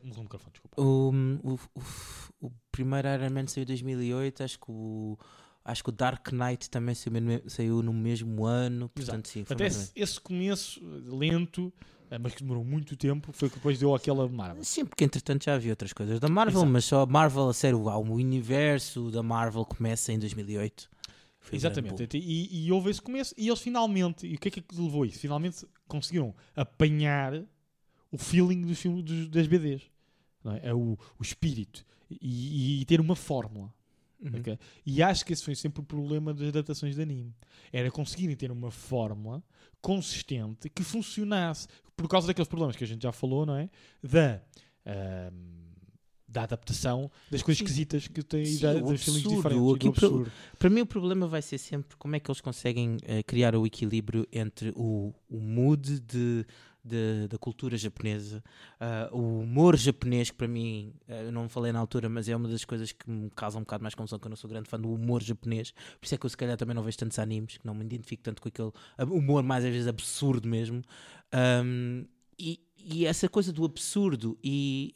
[0.05, 0.81] morreu o microfone, desculpa.
[0.81, 1.11] o,
[1.43, 5.19] o, o, o primeiro Iron Man saiu em 2008, acho que o,
[5.71, 6.95] acho que o Dark Knight também
[7.47, 11.73] saiu, no- mesmo ano, portanto sim, Até esse, esse começo eh, lento,
[12.11, 14.65] eh, mas que demorou muito tempo, foi que depois deu aquela Marvel.
[14.65, 16.73] Sim, porque entretanto já havia outras coisas da Marvel, Exato.
[16.73, 20.89] mas só Marvel, a sério, uau, o universo da Marvel começa em 2008.
[21.41, 22.09] Foi Exatamente.
[22.19, 23.33] E, e houve esse começo.
[23.39, 24.27] E eles finalmente.
[24.27, 25.19] E o que é que levou isso?
[25.19, 27.43] Finalmente conseguiram apanhar
[28.13, 29.83] o feeling dos filmes dos- das BDs.
[30.45, 30.69] É?
[30.71, 31.87] É o, o espírito.
[32.11, 33.73] E, e ter uma fórmula.
[34.21, 34.41] Uhum.
[34.41, 34.59] ok?
[34.85, 37.35] E acho que esse foi sempre o problema das adaptações de anime.
[37.73, 39.43] Era conseguirem ter uma fórmula
[39.81, 41.69] consistente que funcionasse.
[41.97, 43.69] Por causa daqueles problemas que a gente já falou, não é?
[44.03, 44.41] Da.
[46.29, 47.65] da adaptação das coisas Sim.
[47.65, 49.85] esquisitas que têm Sim, da, o dos feelings absurdo, diferentes.
[49.85, 50.27] e aqui pro-.
[50.59, 53.67] Para mim o problema vai ser sempre como é que eles conseguem eh, criar o
[53.67, 56.45] equilíbrio entre o, o mood de,
[56.85, 58.43] de- da cultura japonesa,
[58.81, 62.37] ah, o humor japonês, que para mim, eh, eu não falei na altura, mas é
[62.37, 64.69] uma das coisas que me causa um bocado mais confusão, que eu não sou grande
[64.69, 67.19] fã do humor japonês, por isso é que eu se calhar também não vejo tantos
[67.19, 70.83] animes, que não me identifico tanto com aquele ah, humor mais às vezes absurdo mesmo.
[71.33, 72.05] Ahm,
[72.39, 74.93] e, e essa coisa do absurdo e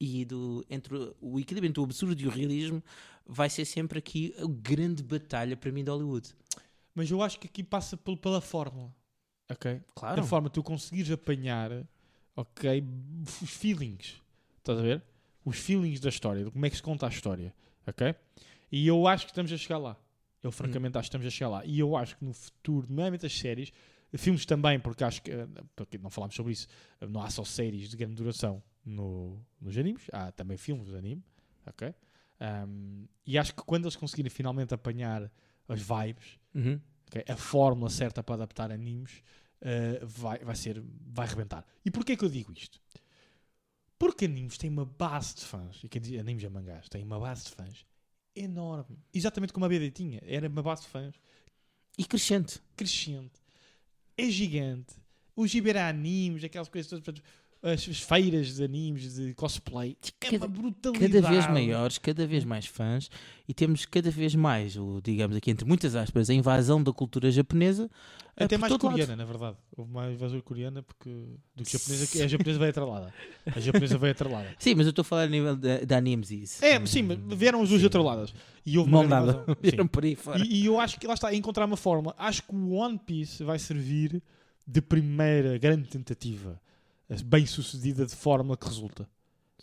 [0.00, 2.82] e do, entre o- equilíbrio entre o absurdo e o realismo
[3.26, 6.34] vai ser sempre aqui a grande batalha para mim de Hollywood.
[6.94, 8.94] Mas eu acho que aqui passa pel- pela fórmula.
[9.50, 9.80] Ok?
[9.94, 10.20] Claro.
[10.20, 11.70] A forma tu conseguires apanhar,
[12.34, 12.82] ok,
[13.42, 14.20] os feelings.
[14.58, 15.02] Estás a ver?
[15.44, 17.54] Os feelings da história, de como é que se conta a história.
[17.86, 18.14] Ok?
[18.72, 19.96] E eu acho que estamos a chegar lá.
[20.42, 21.64] Eu francamente acho que estamos a chegar lá.
[21.64, 23.72] E eu acho que no futuro, nomeadamente as séries,
[24.14, 26.66] filmes também, porque acho que, eh, porque não falámos sobre isso,
[27.00, 30.96] eh, não há só séries de grande duração no, nos animes, há também filmes de
[30.96, 31.22] anime.
[31.66, 31.94] Ok?
[32.40, 35.30] Um, e acho que quando eles conseguirem finalmente apanhar
[35.68, 36.80] as vibes, Uhum.
[37.08, 39.22] Ok, a fórmula certa para adaptar animes
[39.62, 41.64] uh, vai, vai ser vai rebentar.
[41.84, 42.80] E porquê que eu digo isto?
[43.98, 45.80] Porque animes têm uma base de fãs.
[45.82, 47.86] E quem diz animes e mangás têm uma base de fãs
[48.34, 48.98] enorme.
[49.12, 50.20] Exatamente como a BD tinha.
[50.22, 51.14] Era uma base de fãs
[51.96, 52.60] E crescente.
[52.76, 53.40] crescente.
[54.16, 54.94] É gigante.
[55.34, 57.22] Os Ibera animes, aquelas coisas todas.
[57.72, 59.96] As, as feiras de animes, de cosplay.
[60.02, 61.12] É Cada- uma brutalidade.
[61.12, 63.10] Cada vez maiores, cada vez mais fãs
[63.48, 67.30] e temos cada vez mais, o, digamos aqui entre muitas aspas, a invasão da cultura
[67.30, 67.90] japonesa.
[68.36, 68.92] Até mais todo lado.
[68.92, 69.56] coreana, na verdade.
[69.74, 71.08] Houve mais invasão coreana porque,
[71.56, 72.06] do que japonesa.
[72.06, 73.14] que A japonesa veio atrelada.
[73.46, 74.54] A japonesa veio atrelada.
[74.58, 76.62] Sim, mas eu estou a falar a nível de, de animes e isso.
[76.64, 77.86] É, sim, mas vieram as duas Sim.
[77.86, 78.34] atreladas.
[78.64, 79.44] E houve invasão.
[79.62, 80.44] Vieram por aí fora.
[80.44, 82.14] E, e eu acho que lá está, a encontrar uma forma.
[82.18, 84.22] Acho que o One Piece vai servir
[84.66, 86.60] de primeira grande tentativa
[87.24, 89.08] bem sucedida de fórmula que resulta.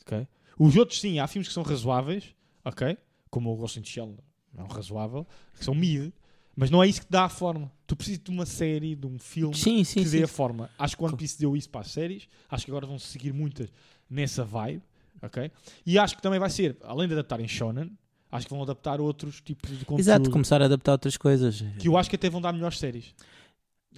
[0.01, 0.27] ok?
[0.57, 2.97] Os outros, sim, há filmes que são razoáveis, ok?
[3.29, 4.17] Como o Ghost in the Shell,
[4.53, 5.27] não é razoável,
[5.57, 6.11] que são mid,
[6.55, 7.71] mas não é isso que dá a forma.
[7.87, 10.17] Tu precisas de uma série, de um filme Sim, sim, que sim.
[10.19, 10.69] dê a forma.
[10.77, 12.27] Acho que o One Piece deu isso para as séries.
[12.49, 13.69] Acho que agora vão seguir muitas
[14.07, 14.83] nessa vibe.
[15.21, 15.51] ok?
[15.85, 17.91] E acho que também vai ser, além de adaptarem Shonen,
[18.31, 19.99] acho que vão adaptar outros tipos de conteúdo.
[19.99, 21.63] Exato, começar a adaptar outras coisas.
[21.79, 23.15] Que eu acho que até vão dar melhores séries.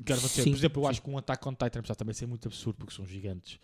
[0.04, 2.48] Quero Sim, por exemplo, eu acho que um Attack on Titan apesar também ser muito
[2.48, 3.60] absurdo porque são gigantes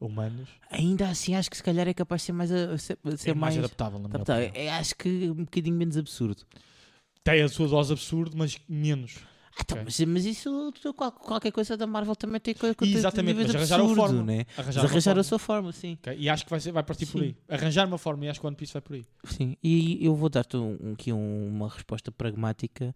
[0.00, 0.48] humanos.
[0.70, 3.34] Ainda assim, acho que se calhar é capaz de ser mais, a- ser, ser é
[3.34, 4.50] mais, mais, adaptável, na adaptável.
[4.54, 6.42] É, acho que um bocadinho menos absurdo.
[7.24, 9.16] Tem a sua dose absurdo, mas menos.
[9.58, 9.84] Ah, então, Ok.
[9.86, 14.08] mas, mas isso, qualquer coisa da Marvel também tem coisa Exatamente, mas arranjaram a absurdo,
[14.16, 14.22] forma.
[14.24, 14.44] né?
[14.56, 15.20] Arranjar, Mas arranjar forma.
[15.20, 15.98] a sua forma, sim.
[16.02, 16.14] Ok?
[16.18, 17.24] E acho que vai, ser, vai partir por Sim.
[17.24, 17.36] aí.
[17.48, 19.06] Arranjar uma forma e acho que o One Piece vai por aí.
[19.24, 22.94] Sim, e eu vou dar-te um, aqui um- uma resposta pragmática.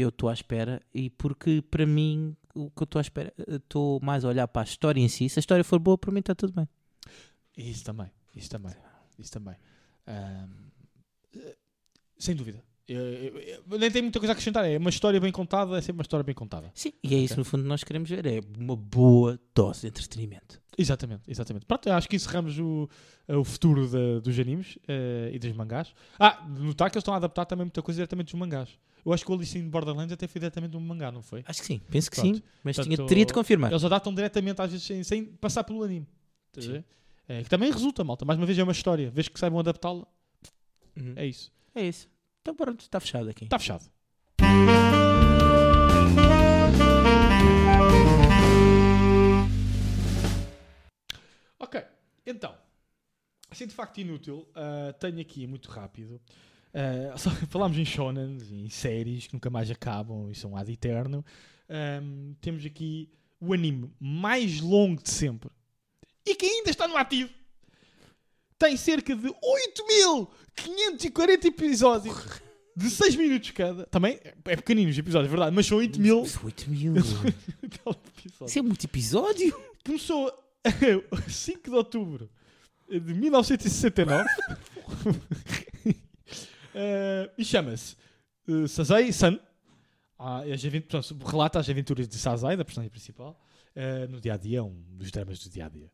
[0.00, 4.00] Eu estou à espera, e porque para mim, o que eu estou à espera, estou
[4.02, 5.28] mais a olhar para a história em si.
[5.28, 6.68] Se a história for boa, para mim está tudo bem.
[7.56, 8.74] Isso também, isso também,
[9.18, 9.56] isso também.
[10.06, 10.48] Ahm,
[11.36, 11.56] eh,
[12.18, 12.62] sem dúvida.
[12.88, 14.64] Eu, eu- eu nem tenho muita coisa a acrescentar.
[14.64, 16.72] É uma história bem contada, é sempre uma história bem contada.
[16.74, 17.38] Sim, e é isso Ok.
[17.38, 20.60] no fundo que nós queremos ver: é uma boa dose de entretenimento.
[20.80, 21.66] Exatamente, exatamente.
[21.66, 22.88] Pronto, eu acho que encerramos o,
[23.28, 25.92] o futuro da- dos animes eh, e dos mangás.
[26.18, 28.70] Ah, de notar que eles estão a adaptar também muita coisa diretamente dos mangás.
[29.04, 31.42] Eu acho que o Alice in Borderlands até foi diretamente de um mangá, não foi?
[31.46, 32.36] Acho que sim, penso que Pronto.
[32.36, 33.70] sim, mas Portanto, tinha, teria de confirmar.
[33.70, 36.06] Eles adaptam diretamente, às vezes, sem, sem passar pelo anime.
[37.28, 38.24] É, que também resulta, malta.
[38.24, 39.10] Mais uma vez é uma história.
[39.10, 40.06] Vês que saibam adaptá-la,
[40.96, 41.12] Uhum.
[41.16, 41.52] é isso.
[41.74, 42.08] É isso.
[42.42, 43.44] Então pronto, está fechado aqui.
[43.44, 43.84] Está fechado.
[52.26, 52.54] Então,
[53.50, 56.20] assim de facto inútil, ah, tenho aqui muito rápido.
[56.74, 61.24] ah, só falámos em shonens, em séries que nunca mais acabam e são ad eterno.
[61.68, 63.08] Ahm, temos aqui
[63.40, 65.50] o anime mais longo de sempre
[66.26, 67.30] e que ainda está no ativo.
[68.58, 72.40] Tem cerca de 8.540 episódios
[72.76, 73.86] de 6 minutos cada.
[73.86, 76.24] Também é pequenino os episódios, é verdade, mas são 8 mil.
[76.44, 76.94] 8 mil.
[77.62, 78.34] episódios.
[78.46, 79.58] Isso é muito episódio.
[79.84, 80.30] Começou
[81.28, 82.30] 5 de outubro
[82.88, 84.24] de 1969
[86.72, 87.96] Eh, e chama-se
[88.46, 89.38] uh, Sazai San.
[90.16, 93.40] Ah, as portanto, relata as aventuras de Sazai, da personagem principal,
[93.74, 95.90] eh, no dia a dia, um dos dramas do dia a dia.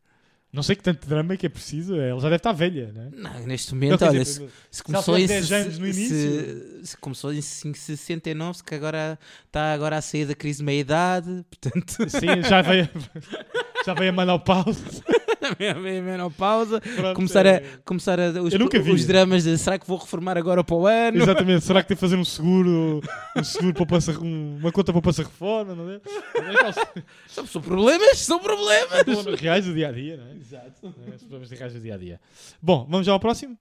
[0.51, 3.09] Não sei que tanto drama é que é preciso, ela já deve estar velha, né?
[3.13, 6.87] Não, neste Não, momento, quer olha, dizer, se, se começou em, tiver 10 se- se-
[6.87, 11.43] se começou em 69, se que agora está agora a sair da crise de meia-idade,
[11.49, 12.87] portanto, Sim, já veio,
[13.85, 14.83] já veio a menopausa.
[15.81, 18.91] meia menopausa, Pronto, começar é- a, começar a, os, Eu nunca vi.
[18.91, 21.21] os dramas de será que vou reformar agora para o ano?
[21.21, 23.01] Exatamente, será que tem que fazer um seguro,
[23.35, 26.01] um seguro poupança, um- uma conta poupança reforma, não é?
[27.29, 29.03] São, são problemas, são problemas.
[29.03, 30.35] Problemas reais do dia a dia, não é?
[30.35, 30.87] Exato.
[31.15, 32.19] Os problemas reais do dia a dia.
[32.61, 33.57] Bom, vamos já ao próximo?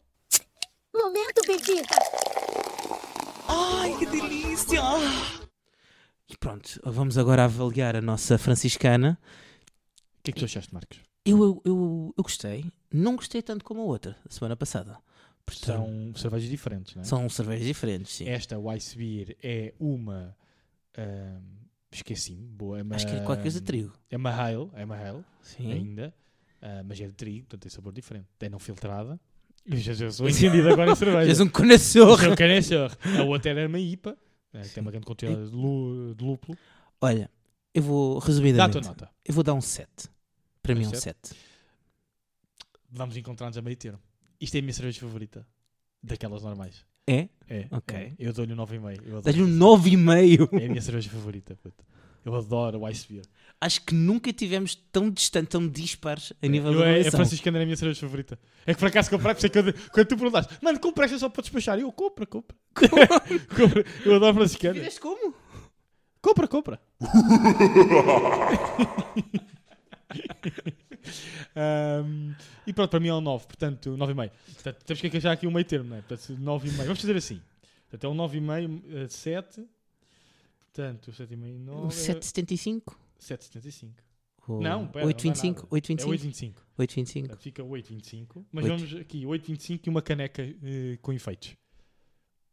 [0.94, 1.94] Momento Vegeta.
[3.48, 4.80] Ai, que delícia!
[6.28, 9.18] E pronto, vamos agora avaliar a nossa franciscana.
[10.26, 10.98] O que é que tu achaste, Marcos?
[11.24, 14.98] Eu, eu, eu, gostei, não gostei tanto como a outra, a semana passada.
[15.44, 17.04] Portanto, São cervejas diferentes, não é?
[17.04, 18.28] são cervejas diferentes, sim.
[18.28, 20.36] Esta Weiss Beer é uma.
[20.98, 21.40] ahm,
[21.92, 22.46] Esqueci-me.
[22.48, 23.92] Boa, é uma, Acho que é qualquer coisa de trigo.
[24.10, 25.72] É uma ale, é uma ale Sim.
[25.72, 26.12] ainda,
[26.60, 28.26] ah, mas é de trigo, portanto tem sabor diferente.
[28.40, 29.18] É não filtrada.
[29.64, 31.28] Eu já, já sou entendido agora em cerveja.
[31.30, 32.18] És um conhecedor.
[32.40, 32.88] É só.
[33.20, 34.16] A outra era uma IPA,
[34.52, 35.50] né, que tem uma grande quantidade de,
[36.14, 36.58] de lúpulo.
[37.00, 37.30] Olha,
[37.74, 38.72] eu vou Dá a resumidamente.
[38.72, 39.10] tua nota.
[39.24, 39.88] Eu vou dar um 7.
[40.66, 41.28] Para Um mim, um sete?
[41.28, 41.40] 7.
[42.90, 44.00] Vamos encontrar-nos a meio termo.
[44.40, 45.46] Isto é a minha cerveja favorita.
[46.02, 46.84] Daquelas normais.
[47.06, 47.28] É?
[47.48, 47.66] É.
[47.70, 47.96] Ok.
[47.96, 48.12] é.
[48.18, 49.00] Eu dou-lhe um 9,5.
[49.04, 49.86] Eu adoro Dá-lhe um essa 9,5.
[49.86, 50.48] cerveja.
[50.52, 51.56] É a minha cerveja favorita.
[51.62, 51.84] puto.
[52.24, 53.24] Eu adoro o Ice Beer.
[53.60, 57.18] Acho que nunca tivemos tão distante, tão dispares a nível Eu, de é, a avaliação.
[57.20, 58.36] franciscana é a minha cerveja favorita.
[58.66, 61.04] É que por acaso comprei, por isso é que quando, quando tu perguntaste, mano, compra
[61.04, 61.78] esta só para despachar.
[61.78, 62.56] Eu, compra, compra.
[63.56, 63.84] compra.
[64.04, 64.74] Eu adoro franciscana.
[64.74, 65.32] Fizeste como?
[66.20, 66.80] Compra, compra.
[71.54, 72.34] Ahm,
[72.65, 74.30] e pronto, para mim é um 9, portanto, 9,5.
[74.54, 76.02] Portanto, temos que encaixar aqui um meio termo, não é?
[76.02, 76.70] Portanto, 9,5.
[76.84, 77.40] Vamos fazer assim.
[77.88, 79.64] Portanto, é um 9,5, eh, 7.
[80.72, 81.86] Portanto, 7,5 e 9.
[81.86, 82.98] O 775?
[83.18, 83.90] 7,75.
[84.48, 85.46] Ou Não, pera, 825?
[85.46, 85.68] não dá nada.
[85.70, 86.56] É 825?
[86.56, 86.62] 8,25.
[86.78, 87.28] 825.
[87.28, 88.44] Portanto, fica 8,25.
[88.52, 88.76] Mas Oito.
[88.76, 91.56] vamos aqui, 8,25 e uma caneca eh, com efeitos.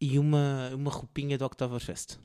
[0.01, 2.17] E uma, uma roupinha do Oktoberfest.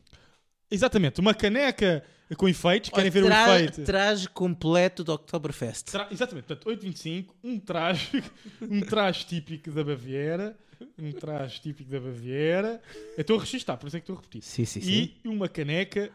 [0.71, 2.05] Exatamente, uma caneca
[2.37, 2.91] com efeitos.
[2.91, 3.83] Querem ver o efeito?
[3.85, 5.87] Traje completo do Oktoberfest.
[5.91, 8.23] Tra- Exatamente, portanto, 8,25, um traje,
[8.61, 10.57] um traje típico da Baviera,
[10.99, 12.81] um traje típico da Baviera.
[13.17, 14.43] Eu estou a registrar, por isso é que estou a repetir.
[14.43, 15.15] Sim, sim, sim.
[15.25, 16.11] E uma caneca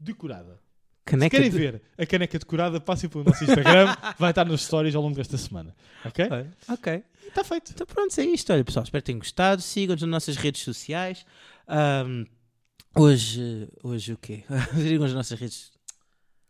[0.00, 0.58] decorada.
[1.04, 4.62] Caneca Se querem de- ver a caneca decorada, passem pelo nosso Instagram, vai estar nas
[4.62, 5.74] stories ao longo desta semana.
[6.04, 6.24] Ok?
[6.68, 7.02] Ok.
[7.28, 7.72] Está feito.
[7.72, 8.52] Então pronto, é isto.
[8.52, 9.60] Olha, pessoal, espero que tenham gostado.
[9.60, 11.26] Sigam-nos nas nossas redes sociais.
[11.68, 12.24] Ahm,
[12.96, 14.44] hoje, hoje o quê?
[14.74, 15.72] Sigam-nos nas nossas redes...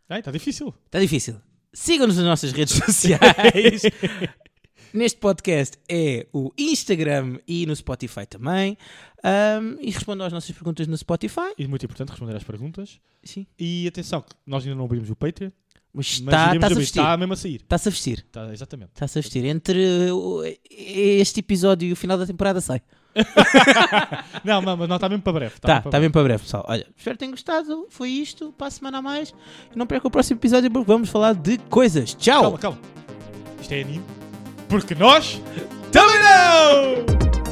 [0.08, 0.74] Ai, Está difícil.
[0.86, 1.40] Está difícil.
[1.72, 3.82] Sigam-nos nas nossas redes sociais.
[4.92, 8.78] Neste podcast é o Instagram e no Spotify também.
[9.24, 11.52] Ahm, e respondam às nossas perguntas no Spotify.
[11.58, 13.00] E muito importante responder às perguntas.
[13.24, 13.44] Sim.
[13.58, 15.50] E atenção, que nós ainda não abrimos o Patreon,
[15.92, 17.00] Mas está- está-se a vestir.
[17.00, 17.56] Está mesmo a sair.
[17.62, 18.18] Está-se a vestir.
[18.18, 18.90] Está, exatamente.
[18.94, 19.44] Está-se a vestir.
[19.46, 19.80] Entre
[20.70, 22.80] este episódio e o final da temporada sai.
[24.44, 25.54] Não, não, mas não está mesmo para breve.
[25.60, 26.64] Tá, mesmo para está bem para breve, pessoal.
[26.68, 27.86] Olha, espero que tenham gostado.
[27.90, 28.52] Foi isto.
[28.56, 29.34] Para a semana a mais.
[29.74, 32.14] E não percam o próximo episódio porque vamos falar de coisas.
[32.14, 32.42] Tchau!
[32.42, 32.78] Calma, calma.
[33.60, 34.04] Isto é anime.
[34.68, 35.40] Porque nós
[35.92, 37.43] também não!